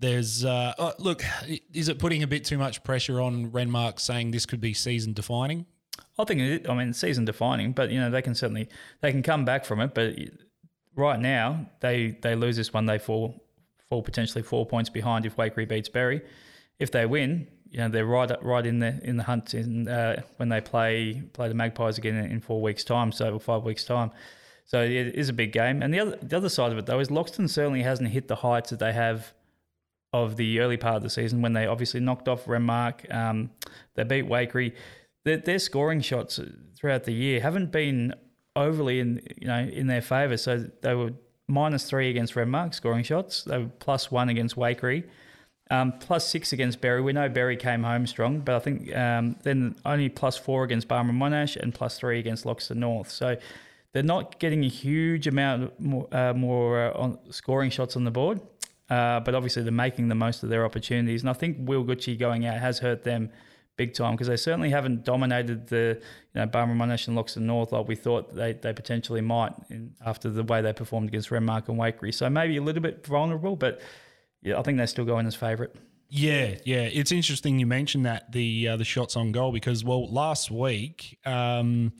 [0.00, 1.24] there's uh, oh, look,
[1.72, 5.12] is it putting a bit too much pressure on Renmark saying this could be season
[5.12, 5.66] defining?
[6.18, 8.68] I think it, I mean season defining, but you know they can certainly
[9.00, 9.94] they can come back from it.
[9.94, 10.14] But
[10.94, 13.44] right now they they lose this one, they fall
[13.88, 16.22] fall potentially four points behind if Waikerie beats Berri.
[16.78, 20.22] If they win, you know they're right right in the in the hunt in, uh,
[20.36, 24.10] when they play play the Magpies again in, four weeks' time, so five weeks' time.
[24.66, 25.82] So it is a big game.
[25.82, 28.36] And the other the other side of it though is Loxton certainly hasn't hit the
[28.36, 29.32] heights that they have
[30.12, 33.50] of the early part of the season when they obviously knocked off Renmark, Um,
[33.96, 34.72] they beat Waikerie
[35.24, 36.38] their, their scoring shots
[36.76, 38.14] throughout the year haven't been
[38.56, 40.36] overly in you know in their favour.
[40.36, 41.12] So they were
[41.48, 43.44] minus three against Renmark scoring shots.
[43.44, 45.04] They were plus one against Waikerie.
[45.70, 47.00] Um, plus six against Berri.
[47.00, 50.88] We know Berri came home strong, but I think um, then only plus four against
[50.88, 53.10] Barmera Monash and plus three against Loxton North.
[53.10, 53.38] So
[53.92, 58.10] they're not getting a huge amount more, uh, more uh, on scoring shots on the
[58.10, 58.42] board,
[58.90, 61.22] uh, but obviously they're making the most of their opportunities.
[61.22, 63.30] And I think Will Gucci going out has hurt them
[63.76, 66.00] big time because they certainly haven't dominated the
[66.34, 69.94] you know Barmera Monash and Loxton North like we thought they, they potentially might in,
[70.04, 72.14] after the way they performed against Renmark and Waikerie.
[72.14, 73.80] So maybe a little bit vulnerable, but
[74.42, 75.72] yeah, I think they're still go in as favourite.
[76.08, 80.08] Yeah, yeah, it's interesting you mentioned that the uh, the shots on goal because well
[80.12, 81.92] last week, um,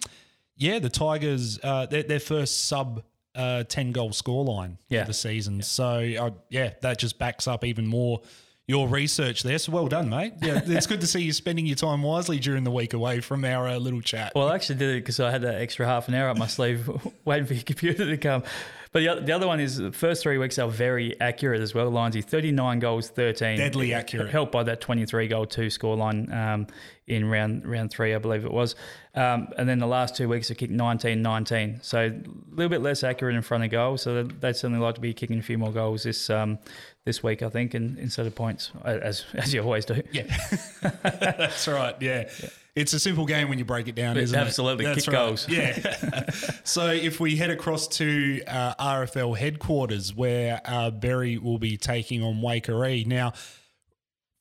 [0.57, 3.03] yeah, the Tigers uh, their, their first sub
[3.35, 5.03] uh, ten goal scoreline yeah.
[5.03, 5.57] for the season.
[5.57, 5.63] Yeah.
[5.63, 8.21] So uh, yeah, that just backs up even more
[8.67, 9.59] your research there.
[9.59, 10.35] So well done, mate.
[10.41, 13.45] Yeah, it's good to see you spending your time wisely during the week away from
[13.45, 14.33] our uh, little chat.
[14.35, 16.47] Well, I actually did it because I had that extra half an hour up my
[16.47, 16.89] sleeve
[17.25, 18.43] waiting for your computer to come.
[18.95, 21.91] But the, the other one is the first three weeks are very accurate as well.
[21.91, 23.57] Lindsay, 39 goals, 13.
[23.57, 24.31] Deadly accurate.
[24.31, 26.69] Helped by that 23 goal two scoreline um,
[27.09, 28.77] in round round three, I believe it was.
[29.17, 31.81] Um, and then the last two weeks are kicked 19 19.
[31.83, 33.99] So a little bit less accurate in front of goal.
[33.99, 36.61] So they'd certainly like to be kicking a few more goals this um,
[37.05, 40.05] this week, I think, in, instead of points, as as you always do.
[40.13, 40.23] Yeah,
[41.03, 41.97] that's right.
[42.01, 42.31] Yeah.
[42.41, 42.49] yeah.
[42.75, 44.87] It's a simple game when you break it down, isn't Absolutely.
[44.87, 44.89] it?
[44.89, 45.29] Absolutely, kick right.
[45.29, 45.49] goals.
[45.49, 46.31] Yeah.
[46.65, 52.23] so if we head across to uh, RFL headquarters, where uh, Berri will be taking
[52.23, 53.07] on Waikerie.
[53.07, 53.33] Now,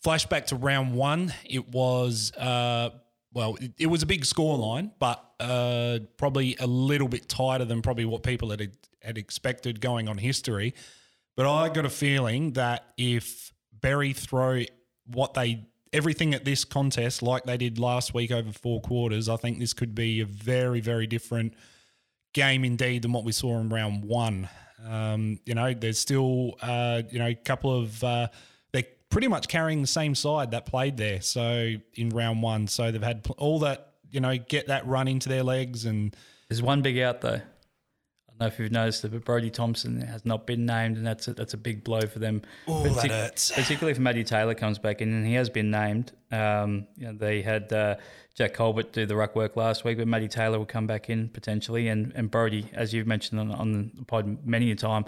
[0.04, 2.90] flashback to round one, it was uh,
[3.34, 7.66] well, it, it, was a big score line, but uh, probably a little bit tighter
[7.66, 8.72] than probably what people had
[9.02, 10.74] had expected going on history.
[11.36, 14.64] But I got a feeling that if Berri throw
[15.06, 19.38] what they everything at this contest like they did last week over four quarters, I
[19.38, 21.54] think this could be a very very different
[22.34, 24.50] game indeed than what we saw in round one.
[24.88, 28.28] Um, you know, there's still uh, you know a couple of uh,
[28.72, 31.22] they're pretty much carrying the same side that played there.
[31.22, 35.30] So in round one, so they've had all that you know get that run into
[35.30, 36.16] their legs and.
[36.50, 37.42] There's one big out though
[38.40, 41.34] know if you've noticed it, but Brody Thompson has not been named, and that's a,
[41.34, 42.42] that's a big blow for them.
[42.68, 43.52] Oh, Partic- that hurts.
[43.56, 46.12] Particularly if Matty Taylor comes back in, and he has been named.
[46.32, 47.96] Um, you know, they had uh,
[48.36, 51.30] Jack Colbert do the ruck work last week, but Matty Taylor will come back in
[51.30, 55.06] potentially, and and Brody, as you've mentioned on, on the pod many a time,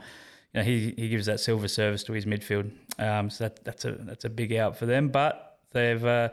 [0.54, 2.72] you know, he he gives that silver service to his midfield.
[3.00, 6.04] Um, so that that's a that's a big out for them, but they've.
[6.04, 6.30] Uh,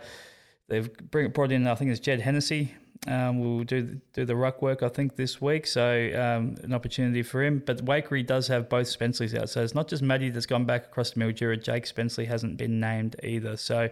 [0.68, 2.74] They've bring, brought in, I think it's Jed Hennessy,
[3.06, 5.66] um, will do do the ruck work, I think, this week.
[5.66, 7.62] So um, an opportunity for him.
[7.64, 10.86] But Waikerie does have both Spensleys out, so it's not just Maddie that's gone back
[10.86, 11.62] across to Mildura.
[11.62, 13.56] Jake Spensley hasn't been named either.
[13.56, 13.88] So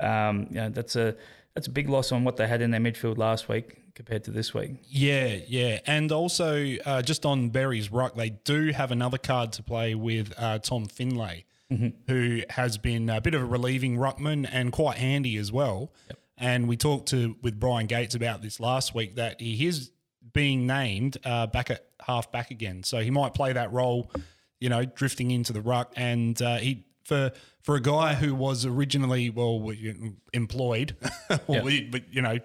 [0.00, 1.16] um, you know, that's a
[1.54, 4.30] that's a big loss on what they had in their midfield last week compared to
[4.30, 4.76] this week.
[4.88, 5.80] Yeah, yeah.
[5.86, 10.32] And also, uh, just on Berri's ruck, they do have another card to play with
[10.38, 11.46] uh, Tom Finlay,
[12.06, 15.90] who has been a bit of a relieving ruckman and quite handy as well.
[16.40, 19.90] And we talked to with Brian Gates about this last week that he is
[20.32, 24.10] being named uh, back at half back again, so he might play that role,
[24.60, 25.92] you know, drifting into the ruck.
[25.96, 27.32] And uh, he for
[27.62, 29.72] for a guy who was originally well
[30.32, 30.96] employed,
[31.28, 32.38] but you know.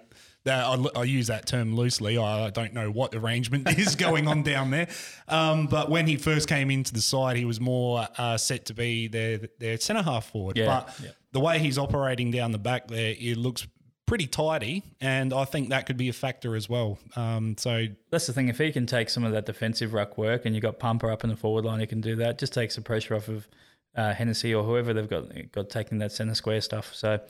[0.44, 2.18] That I, I use that term loosely.
[2.18, 4.88] I don't know what arrangement is going on down there.
[5.26, 8.74] Um, but when he first came into the side, he was more uh, set to
[8.74, 10.58] be their their centre half forward.
[10.58, 11.10] Yeah, But yeah.
[11.32, 13.66] the way he's operating down the back there, it looks
[14.06, 16.98] pretty tidy, and I think that could be a factor as well.
[17.16, 18.48] Um, so That's the thing.
[18.48, 21.24] If he can take some of that defensive ruck work, and you've got Pumper up
[21.24, 22.38] in the forward line, he can do that.
[22.38, 23.48] Just takes the pressure off of
[23.96, 26.94] uh, Hennessy or whoever they've got got taking that centre square stuff.
[26.94, 27.20] So.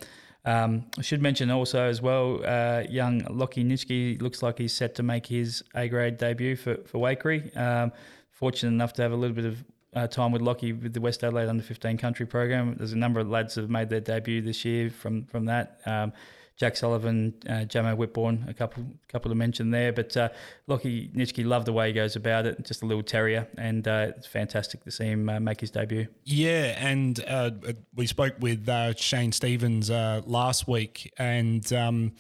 [0.47, 4.95] Um, I should mention also as well, uh, young Lockie Nitschke looks like he's set
[4.97, 7.57] to make his A grade debut for for Waikerie.
[7.57, 7.93] Um,
[8.31, 9.64] fortunate enough to have a little bit of
[9.95, 12.75] uh, time with Lockie with the West Adelaide Under 15 country program.
[12.77, 15.81] There's a number of lads that have made their debut this year from from that.
[15.87, 16.12] Um,
[16.57, 19.92] Jack Sullivan, uh, Jamo Whitbourne, a couple couple to mention there.
[19.92, 20.28] But uh,
[20.68, 24.12] Lockie Nitschke loved the way he goes about it, just a little terrier, and uh,
[24.16, 26.07] it's fantastic to see him uh, make his debut.
[26.24, 27.50] Yeah, and uh,
[27.96, 32.12] we spoke with uh, Shane Stevens uh, last week, and um,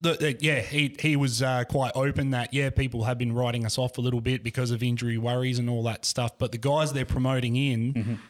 [0.00, 3.66] the, the- yeah, he he was uh, quite open that yeah, people have been writing
[3.66, 6.58] us off a little bit because of injury worries and all that stuff, but the
[6.58, 8.20] guys they're promoting in.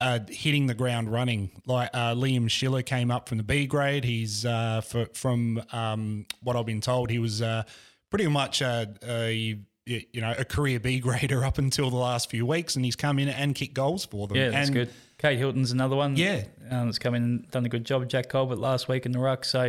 [0.00, 1.50] Uh, hitting the ground running.
[1.66, 4.02] Like uh, Liam Schiller came up from the B grade.
[4.02, 7.64] He's uh, for, from um, what I've been told, he was uh,
[8.08, 12.46] pretty much a, a you know a career B grader up until the last few
[12.46, 14.36] weeks, and he's come in and kicked goals for them.
[14.36, 14.90] Yeah, that's and good.
[15.18, 16.16] Kate Hilton's another one.
[16.16, 16.44] Yeah.
[16.70, 18.08] um, that's come in and done a good job.
[18.08, 19.44] Jack Colbert last week in the ruck.
[19.44, 19.68] So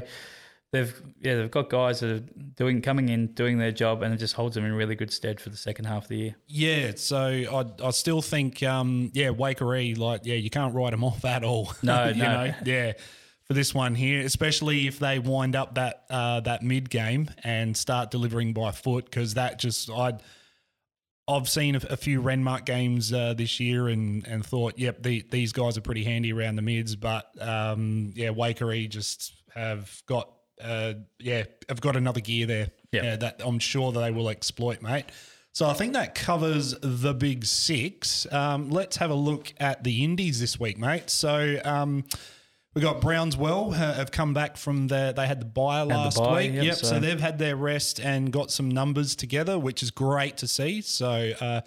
[0.71, 2.19] they've yeah they've got guys that are
[2.55, 5.39] doing coming in doing their job, and it just holds them in really good stead
[5.39, 6.35] for the second half of the year.
[6.47, 11.03] Yeah, so I I still think um yeah Waikerie like yeah you can't write them
[11.03, 11.73] off at all.
[11.83, 12.45] No, you no.
[12.45, 12.93] know yeah
[13.43, 17.75] for this one here, especially if they wind up that uh, that mid game and
[17.75, 20.13] start delivering by foot because that just I.
[21.27, 25.23] I've seen a, a few Renmark games uh, this year and, and thought, yep, the,
[25.29, 26.95] these guys are pretty handy around the mids.
[26.95, 30.29] But um, yeah, Waikerie just have got
[30.63, 32.69] uh, yeah have got another gear there.
[32.91, 33.03] Yeah.
[33.03, 35.05] Yeah, that I'm sure that they will exploit, mate.
[35.53, 38.25] So I think that covers the big six.
[38.31, 41.09] Um, let's have a look at the Indies this week, mate.
[41.09, 42.05] So um,
[42.73, 45.85] we got Browns Well uh, have come back from the they had the bye the
[45.87, 46.53] last week.
[46.53, 46.75] yep, Yep.
[46.75, 46.87] So.
[46.87, 50.81] so- they've had their rest and got some numbers together, which is great to see.
[50.81, 51.61] So uh,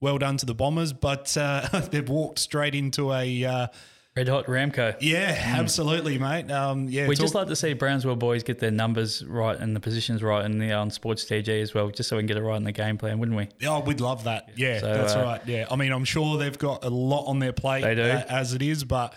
[0.00, 3.68] well done to the Bombers, but uh, they've walked straight into a.
[4.16, 4.94] Red Hot Ramco.
[5.00, 6.48] yeah, absolutely, mate.
[6.48, 9.58] Um, yeah, We talk- just like to see Browns Well boys get their numbers right
[9.58, 12.28] and the positions right in the on Sports TG as well, just so we can
[12.28, 13.48] get it right in the game plan, wouldn't we?
[13.66, 14.50] Oh, we'd love that.
[14.54, 15.40] Yeah, So, that's uh, right.
[15.46, 18.02] Yeah, I mean, I'm sure they've got a lot on their plate They do.
[18.04, 19.14] uh, as it is, but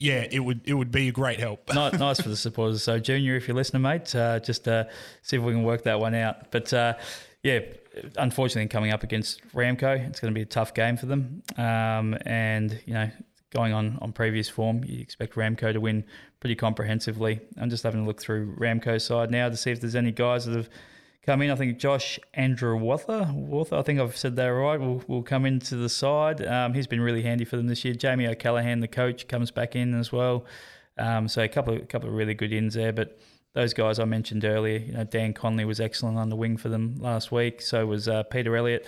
[0.00, 1.68] yeah, it would it would be a great help.
[1.68, 2.82] Ni- nice for the supporters.
[2.82, 4.84] So, Junior, if you're listening, mate, uh, just uh,
[5.20, 6.50] see if we can work that one out.
[6.50, 6.94] But uh,
[7.42, 7.58] yeah,
[8.16, 11.42] unfortunately, coming up against Ramco, it's going to be a tough game for them.
[11.58, 13.10] Um, and you know,
[13.56, 16.04] going on on previous form, you expect Ramco to win
[16.40, 17.40] pretty comprehensively.
[17.58, 20.44] I'm just having a look through Ramco's side now to see if there's any guys
[20.44, 20.68] that have
[21.24, 21.50] come in.
[21.50, 25.46] I think Josh Andrew Wather, Wather I think I've said that right, will, will come
[25.46, 26.46] into the side.
[26.46, 27.94] Um, he's been really handy for them this year.
[27.94, 30.44] Jamie O'Callaghan, the coach, comes back in as well.
[30.98, 32.92] Um, so a couple of, couple of really good ins there.
[32.92, 33.18] But
[33.54, 36.68] those guys I mentioned earlier, you know, Dan Conley was excellent on the wing for
[36.68, 37.62] them last week.
[37.62, 38.86] So was uh, Peter Elliott.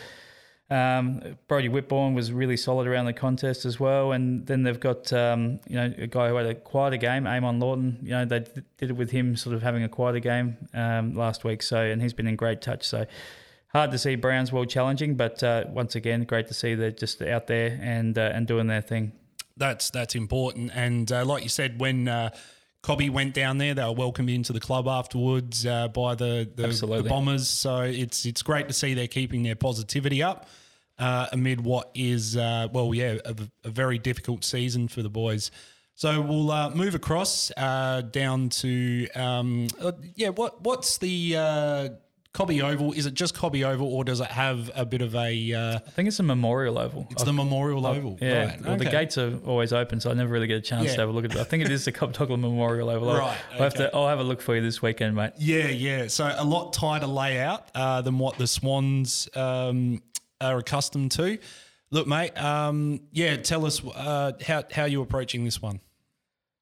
[0.70, 5.10] Um, Brody Whitbourne was really solid around the contest as well, and then they've got
[5.14, 7.98] um, you know a guy who had a quieter game, Amon Lawton.
[8.02, 11.42] You know they did it with him sort of having a quieter game um, last
[11.42, 12.86] week, so and he's been in great touch.
[12.86, 13.06] So
[13.68, 17.22] hard to see Browns Well challenging, but uh, once again, great to see they're just
[17.22, 19.12] out there and uh, and doing their thing.
[19.56, 20.70] that's that's important.
[20.74, 22.30] And uh, like you said, when uh,
[22.82, 26.62] Cobby went down there, they were welcomed into the club afterwards uh, by the, the,
[27.02, 27.48] the Bombers.
[27.48, 30.48] So it's it's great to see they're keeping their positivity up
[30.98, 35.50] uh, amid what is uh, well, yeah, a, a very difficult season for the boys.
[35.94, 40.28] So we'll uh, move across uh, down to um, uh, yeah.
[40.28, 41.88] What what's the uh,
[42.34, 42.92] Cobby Oval?
[42.92, 45.52] Is it just Cobby Oval, or does it have a bit of a?
[45.52, 47.06] Uh, I think it's a memorial oval.
[47.10, 48.18] it's the Memorial Oval.
[48.20, 48.64] Yeah, right.
[48.64, 50.94] well, the gates are always open, so I never really get a chance Yeah.
[50.94, 51.38] to have a look at it.
[51.38, 53.14] I think it is the Cobdogla Memorial Oval.
[53.14, 53.94] Right, I'll have to.
[53.94, 55.32] I'll have a look for you this weekend, mate.
[55.38, 56.06] Yeah, yeah.
[56.08, 60.02] So a lot tighter layout uh, than what the Swans um,
[60.40, 61.38] are accustomed to.
[61.90, 62.40] Look, mate.
[62.40, 65.80] Um, yeah, tell us uh, how how you're approaching this one.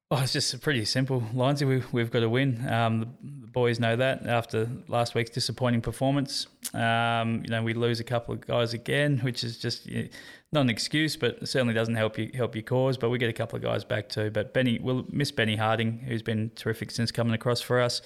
[0.08, 1.64] Oh, it's just pretty simple, Lindsay.
[1.64, 2.64] We, we've got to win.
[2.68, 3.06] Um, the,
[3.40, 6.46] the, boys know that after last week's disappointing performance.
[6.72, 10.08] Um, you know, we lose a couple of guys again, which is just you know,
[10.52, 12.96] not an excuse, but certainly doesn't help you help your cause.
[12.96, 14.30] But we get a couple of guys back too.
[14.30, 18.00] But Benny, we'll miss Benny Harding, who's been terrific since coming across for us.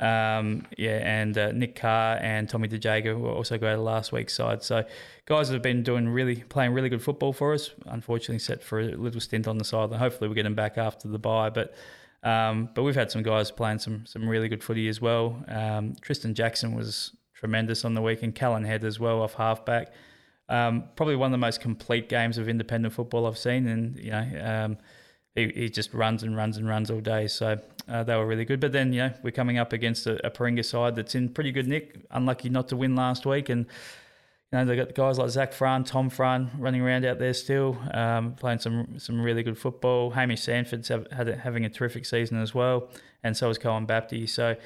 [0.00, 4.34] Um, yeah, and uh, Nick Carr and Tommy DeJager will also go to last week's
[4.34, 4.62] side.
[4.62, 4.84] So
[5.26, 7.70] guys that have been doing really playing really good football for us.
[7.86, 10.78] Unfortunately, set for a little stint on the side, and hopefully we get them back
[10.78, 11.50] after the bye.
[11.50, 11.74] But
[12.24, 15.44] um, but we've had some guys playing some some really good footy as well.
[15.46, 18.34] Um, Tristan Jackson was tremendous on the weekend.
[18.34, 19.92] Callan Head as well off halfback.
[20.48, 24.10] Um, probably one of the most complete games of independent football I've seen, and you
[24.10, 24.78] know um,
[25.34, 27.28] he, he just runs and runs and runs all day.
[27.28, 28.60] So uh, they were really good.
[28.60, 31.52] But then, you know, we're coming up against a, a Paringa side that's in pretty
[31.52, 32.04] good nick.
[32.10, 33.48] Unlucky not to win last week.
[33.48, 33.66] And,
[34.52, 37.78] you know, they've got guys like Zach Fran, Tom Fran running around out there still,
[37.92, 40.10] um, playing some some really good football.
[40.10, 42.88] Hamish Sanford's have, had a, having a terrific season as well.
[43.22, 44.28] And so is Cohen Bapty.
[44.28, 44.56] So,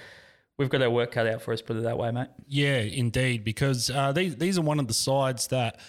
[0.58, 2.28] we've got our work cut out for us, put it that way, mate.
[2.46, 5.80] Yeah, indeed, because uh, these these are one of the sides that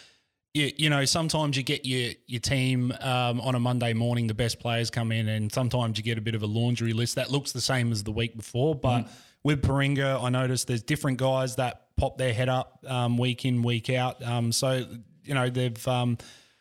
[0.60, 4.34] you, you know, sometimes you get your your team um, on a Monday morning, the
[4.34, 7.32] best players come in, and sometimes you get a bit of a laundry list that
[7.32, 8.76] looks the same as the week before.
[8.76, 9.10] But mm.
[9.44, 13.64] with Paringa, I noticed there's different guys that pop their head up um, week in,
[13.64, 14.22] week out.
[14.24, 14.86] Um, so
[15.24, 16.18] you know they've um,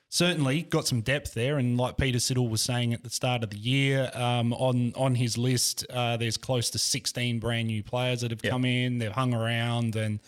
[0.08, 3.50] certainly got some depth there, and like Peter Siddle was saying at the start of
[3.50, 8.20] the year, um, on on his list, uh, there's close to 16 brand new players
[8.20, 8.52] that have yep.
[8.52, 8.98] come in.
[8.98, 10.20] They've hung around and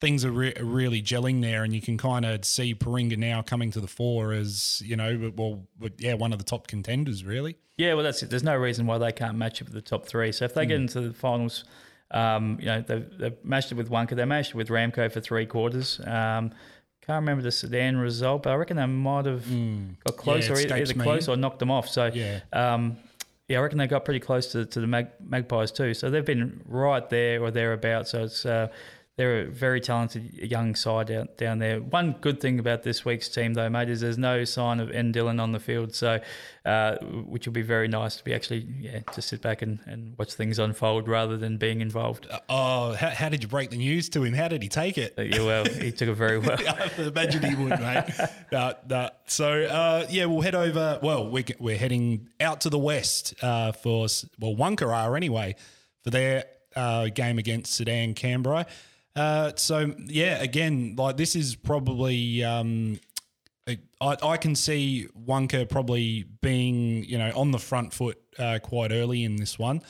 [0.00, 3.70] things are re- really gelling there, and you can kind of see Paringa now coming
[3.72, 5.66] to the fore as you know, well,
[5.98, 7.56] yeah, one of the top contenders, really.
[7.76, 8.30] Yeah, well, that's it.
[8.30, 10.32] There's no reason why they can't match up with the top three.
[10.32, 10.68] So if they mm.
[10.68, 11.64] get into the finals,
[12.10, 15.20] um, you know, they've, they've, matched it with Wunkar, they matched it with Ramco for
[15.20, 16.00] three quarters.
[16.00, 16.52] Um,
[17.06, 19.94] can't remember the Sedan result, but I reckon they might have mm.
[20.04, 21.88] got close, yeah, or either, either close or knocked them off.
[21.88, 22.40] So yeah.
[22.52, 22.96] Um,
[23.48, 25.94] yeah, I reckon they got pretty close to, to the Mag- Magpies too.
[25.94, 28.10] So they've been right there or thereabouts.
[28.10, 28.68] So it's uh,
[29.16, 31.80] they're a very talented young side out down there.
[31.80, 35.10] One good thing about this week's team, though, mate, is there's no sign of N
[35.10, 36.20] Dillon on the field, so
[36.66, 40.18] uh, which will be very nice to be actually, yeah, to sit back and, and
[40.18, 42.26] watch things unfold rather than being involved.
[42.30, 44.34] Uh, oh, how, how, did you break the news to him?
[44.34, 45.14] How did he take it?
[45.16, 46.58] Yeah, well, he took it very well.
[46.68, 48.04] I imagine he would, mate.
[48.52, 49.10] no, no.
[49.26, 50.98] So, uh, yeah, we'll head over.
[51.02, 54.08] Well, we're, we're heading out to the west uh, for
[54.38, 55.56] well, Wunkar anyway
[56.04, 56.44] for their
[56.76, 58.66] uh, game against Sedan Cambrai.
[59.16, 63.00] Uh, so yeah, again, like this is probably um,
[63.66, 68.92] I, I can see Wunkar probably being you know on the front foot uh, quite
[68.92, 69.82] early in this one.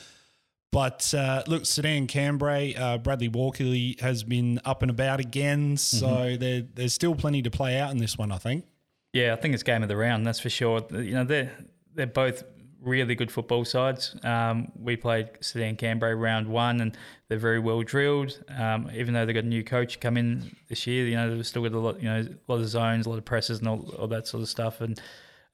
[0.72, 6.06] But uh, look, Sedan Cambrai, uh, Bradley Walkley has been up and about again, so
[6.06, 6.40] mm-hmm.
[6.40, 8.66] there, there's still plenty to play out in this one, I think.
[9.14, 10.84] Yeah, I think it's game of the round, that's for sure.
[10.90, 11.50] You know, they're
[11.94, 12.44] they're both
[12.86, 14.16] really good football sides.
[14.22, 16.96] Um, we played Sedan Cambrai round one, and
[17.28, 18.38] they're very well drilled.
[18.56, 21.46] Um, even though they've got a new coach come in this year, you know they've
[21.46, 23.68] still got a lot, you know, a lot of zones, a lot of presses, and
[23.68, 25.00] all, all that sort of stuff, and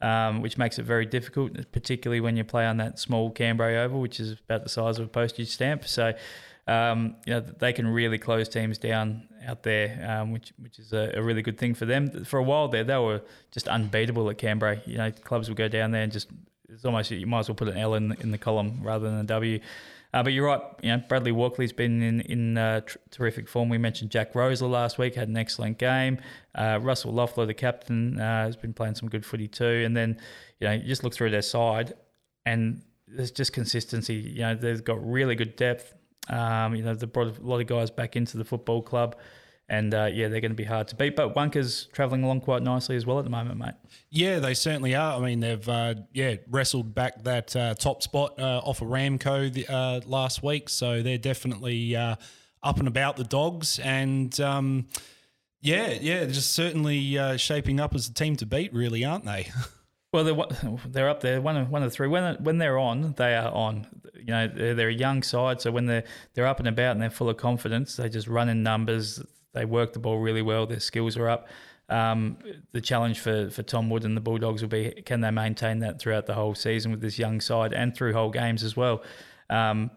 [0.03, 4.01] um, which makes it very difficult, particularly when you play on that small Cambrai oval,
[4.01, 5.87] which is about the size of a postage stamp.
[5.87, 6.13] So.
[6.69, 10.93] Um, you know they can really close teams down out there, um, which which is
[10.93, 12.25] a, a, really good thing for them.
[12.25, 13.21] For a while there, they were
[13.51, 14.81] just unbeatable at Cambrai.
[14.87, 16.29] You know, clubs would go down there and just
[16.73, 19.21] it's almost you might as well put an L in in the column rather than
[19.21, 19.61] a W.
[20.15, 20.61] Uh, but you're right.
[20.83, 23.69] You know, Bradley Walkley's been in in uh, tr- terrific form.
[23.69, 26.19] We mentioned Jack Rosler last week had an excellent game.
[26.55, 29.83] Uh, Russell Loeffler, the captain, uh, has been playing some good footy too.
[29.85, 30.19] And then
[30.61, 31.95] you know, you just look through their side,
[32.45, 34.15] and there's just consistency.
[34.15, 35.95] You know, they've got really good depth.
[36.29, 39.17] Um, you know, they brought a lot of guys back into the football club.
[39.73, 41.17] And uh, yeah, they're going to be hard to beat.
[41.17, 43.73] But Wunkar's travelling along quite nicely as well at the moment, mate.
[44.11, 45.17] Yeah, they certainly are.
[45.17, 49.51] I mean, they've uh, yeah wrestled back that uh, top spot uh, off of Ramco
[49.51, 52.17] the, uh, last week, so they're definitely uh,
[52.63, 53.79] up and about the dogs.
[53.79, 54.89] And um,
[55.63, 59.51] yeah, yeah, just certainly shaping up as a team to beat, really, aren't they?
[60.13, 62.07] Well, they're they're up there, one of one of the three.
[62.07, 63.87] When when they're on, they are on.
[64.15, 66.05] You know, they're, they're a young side, so when they're
[66.35, 69.23] they're up and about and they're full of confidence, they just run in numbers.
[69.53, 70.67] They work the ball really well.
[70.67, 71.49] Their skills are up.
[71.89, 72.39] Um,
[72.73, 75.99] the challenge for, for Tom Wood and the Bulldogs will be can they maintain that
[76.01, 79.03] throughout the whole season with this young side and through whole games as well.
[79.51, 79.91] Um,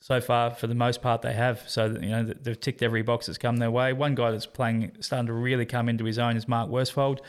[0.00, 1.62] so far, for the most part, they have.
[1.68, 3.92] So you know they've ticked every box that's come their way.
[3.92, 7.20] One guy that's playing, starting to really come into his own is Mark Worsfold.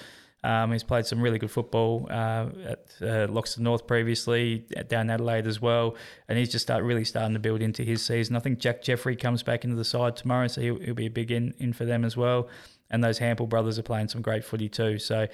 [0.43, 5.47] Um, he's played some really good football uh, at uh, Loxton North previously, down Adelaide
[5.47, 5.95] as well,
[6.27, 8.35] and he's just start really starting to build into his season.
[8.35, 11.09] I think Jack Jeffrey comes back into the side tomorrow, so he'll, he'll be a
[11.09, 12.49] big in, in for them as well.
[12.89, 14.99] And those Hample brothers are playing some great footy too.
[14.99, 15.27] So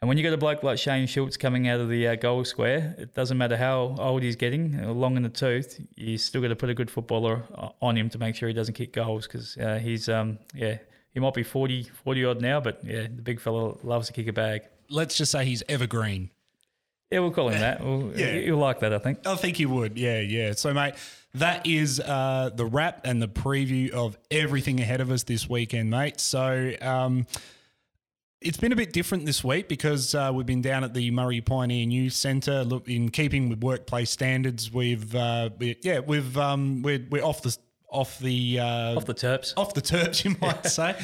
[0.00, 2.44] And when you got a bloke like Shane Schultz coming out of the uh, goal
[2.44, 6.40] square, it doesn't matter how old he's getting, uh, long in the tooth, you still
[6.40, 8.92] got to put a good footballer uh, on him to make sure he doesn't kick
[8.92, 10.78] goals because uh, he's, um, yeah,
[11.12, 14.28] he might be 40, 40 odd now, but yeah, the big fella loves to kick
[14.28, 14.62] a bag.
[14.90, 16.30] Let's just say he's evergreen.
[17.10, 17.82] Yeah, we'll call him that.
[17.82, 18.34] We'll, Yeah.
[18.34, 19.26] You'll like that, I think.
[19.26, 19.96] I think you would.
[19.98, 20.52] Yeah, yeah.
[20.52, 20.94] So, mate,
[21.34, 25.90] that is uh, the wrap and the preview of everything ahead of us this weekend,
[25.90, 26.20] mate.
[26.20, 27.26] So, um,
[28.40, 31.40] it's been a bit different this week because uh, we've been down at the Murray
[31.40, 32.62] Pioneer News Centre.
[32.62, 37.42] Look, in keeping with workplace standards, we've uh, we, yeah, we've um, we're we're off
[37.42, 37.56] the
[37.90, 39.52] off the uh, Off the terps.
[39.56, 40.94] off the terps, you might say.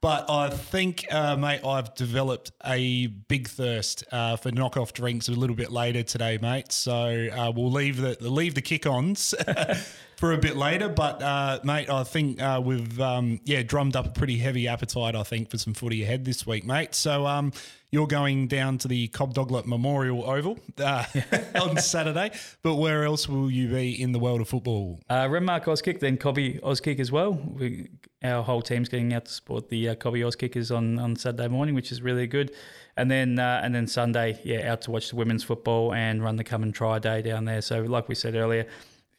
[0.00, 5.32] But I think, uh, mate, I've developed a big thirst uh, for knockoff drinks a
[5.32, 6.72] little bit later today, mate.
[6.72, 6.94] So
[7.32, 9.34] uh, we'll leave the leave the kick-ons
[10.24, 10.88] for a bit later.
[10.88, 15.14] But uh, mate, I think uh, we've um, yeah drummed up a pretty heavy appetite.
[15.14, 16.94] I think for some footy ahead this week, mate.
[16.94, 17.52] So um,
[17.90, 21.04] you're going down to the Cobdogla Memorial Oval uh,
[21.60, 22.30] on Saturday.
[22.62, 24.98] But where else will you be in the world of football?
[25.10, 27.34] Uh, Renmark Auskick, then Cobby Auskick as well.
[27.34, 27.90] We,
[28.22, 31.74] our whole team's getting out to support the uh, Cobby Auskickers on, on Saturday morning,
[31.74, 32.50] which is really good.
[32.96, 36.36] And then uh, and then Sunday, yeah, out to watch the women's football and run
[36.36, 37.60] the come and try day down there.
[37.60, 38.66] So like we said earlier,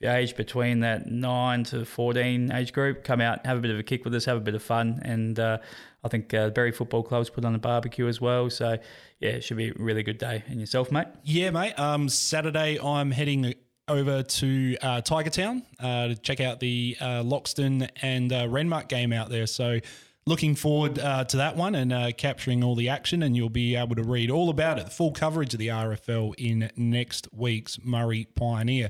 [0.04, 3.84] age between that nine to fourteen age group, come out, have a bit of a
[3.84, 5.58] kick with us, have a bit of fun, and uh,
[6.06, 8.50] I think uh, Berri Football Club's put on a barbecue as well.
[8.50, 8.78] So
[9.20, 10.44] yeah, it should be a really good day.
[10.48, 11.08] And yourself, mate?
[11.24, 11.78] Yeah, mate.
[11.80, 13.56] Um, Saturday, I'm heading
[13.88, 18.88] over to uh, Tiger Town uh, to check out the uh, Loxton and uh, Renmark
[18.88, 19.48] game out there.
[19.48, 19.80] So,
[20.28, 23.22] looking forward uh, to that one and capturing all the action.
[23.22, 26.34] And you'll be able to read all about it, the full coverage of the RFL
[26.40, 28.90] in next week's Murray Pioneer.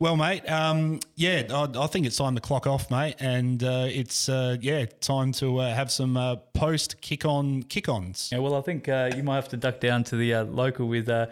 [0.00, 3.84] Well, mate, um, yeah, I, I think it's time to clock off, mate, and uh,
[3.86, 8.30] it's uh, yeah time to uh, have some uh, post kick on kick ons.
[8.32, 10.88] Yeah, well, I think uh, you might have to duck down to the uh, local
[10.88, 11.26] with uh,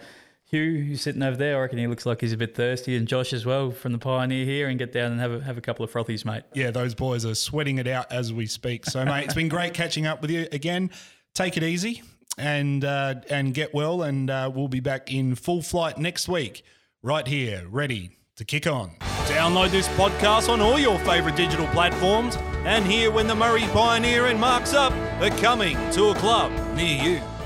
[0.45, 1.57] Hugh, who's sitting over there.
[1.57, 3.99] I reckon he looks like he's a bit thirsty, and Josh as well from the
[3.99, 6.43] Pioneer here, and get down and have a, have a couple of frothies, mate.
[6.53, 8.85] yeah, those boys are sweating it out as we speak.
[8.85, 10.91] So, mate, it's been great catching up with you again.
[11.33, 12.03] Take it easy
[12.37, 16.63] and uh, and get well, and uh, we'll be back in full flight next week,
[17.03, 18.91] right here, ready to kick on.
[19.27, 24.27] Download this podcast on all your favourite digital platforms and hear when the Murray Pioneer
[24.27, 27.38] and Marks Up are coming to a club near you.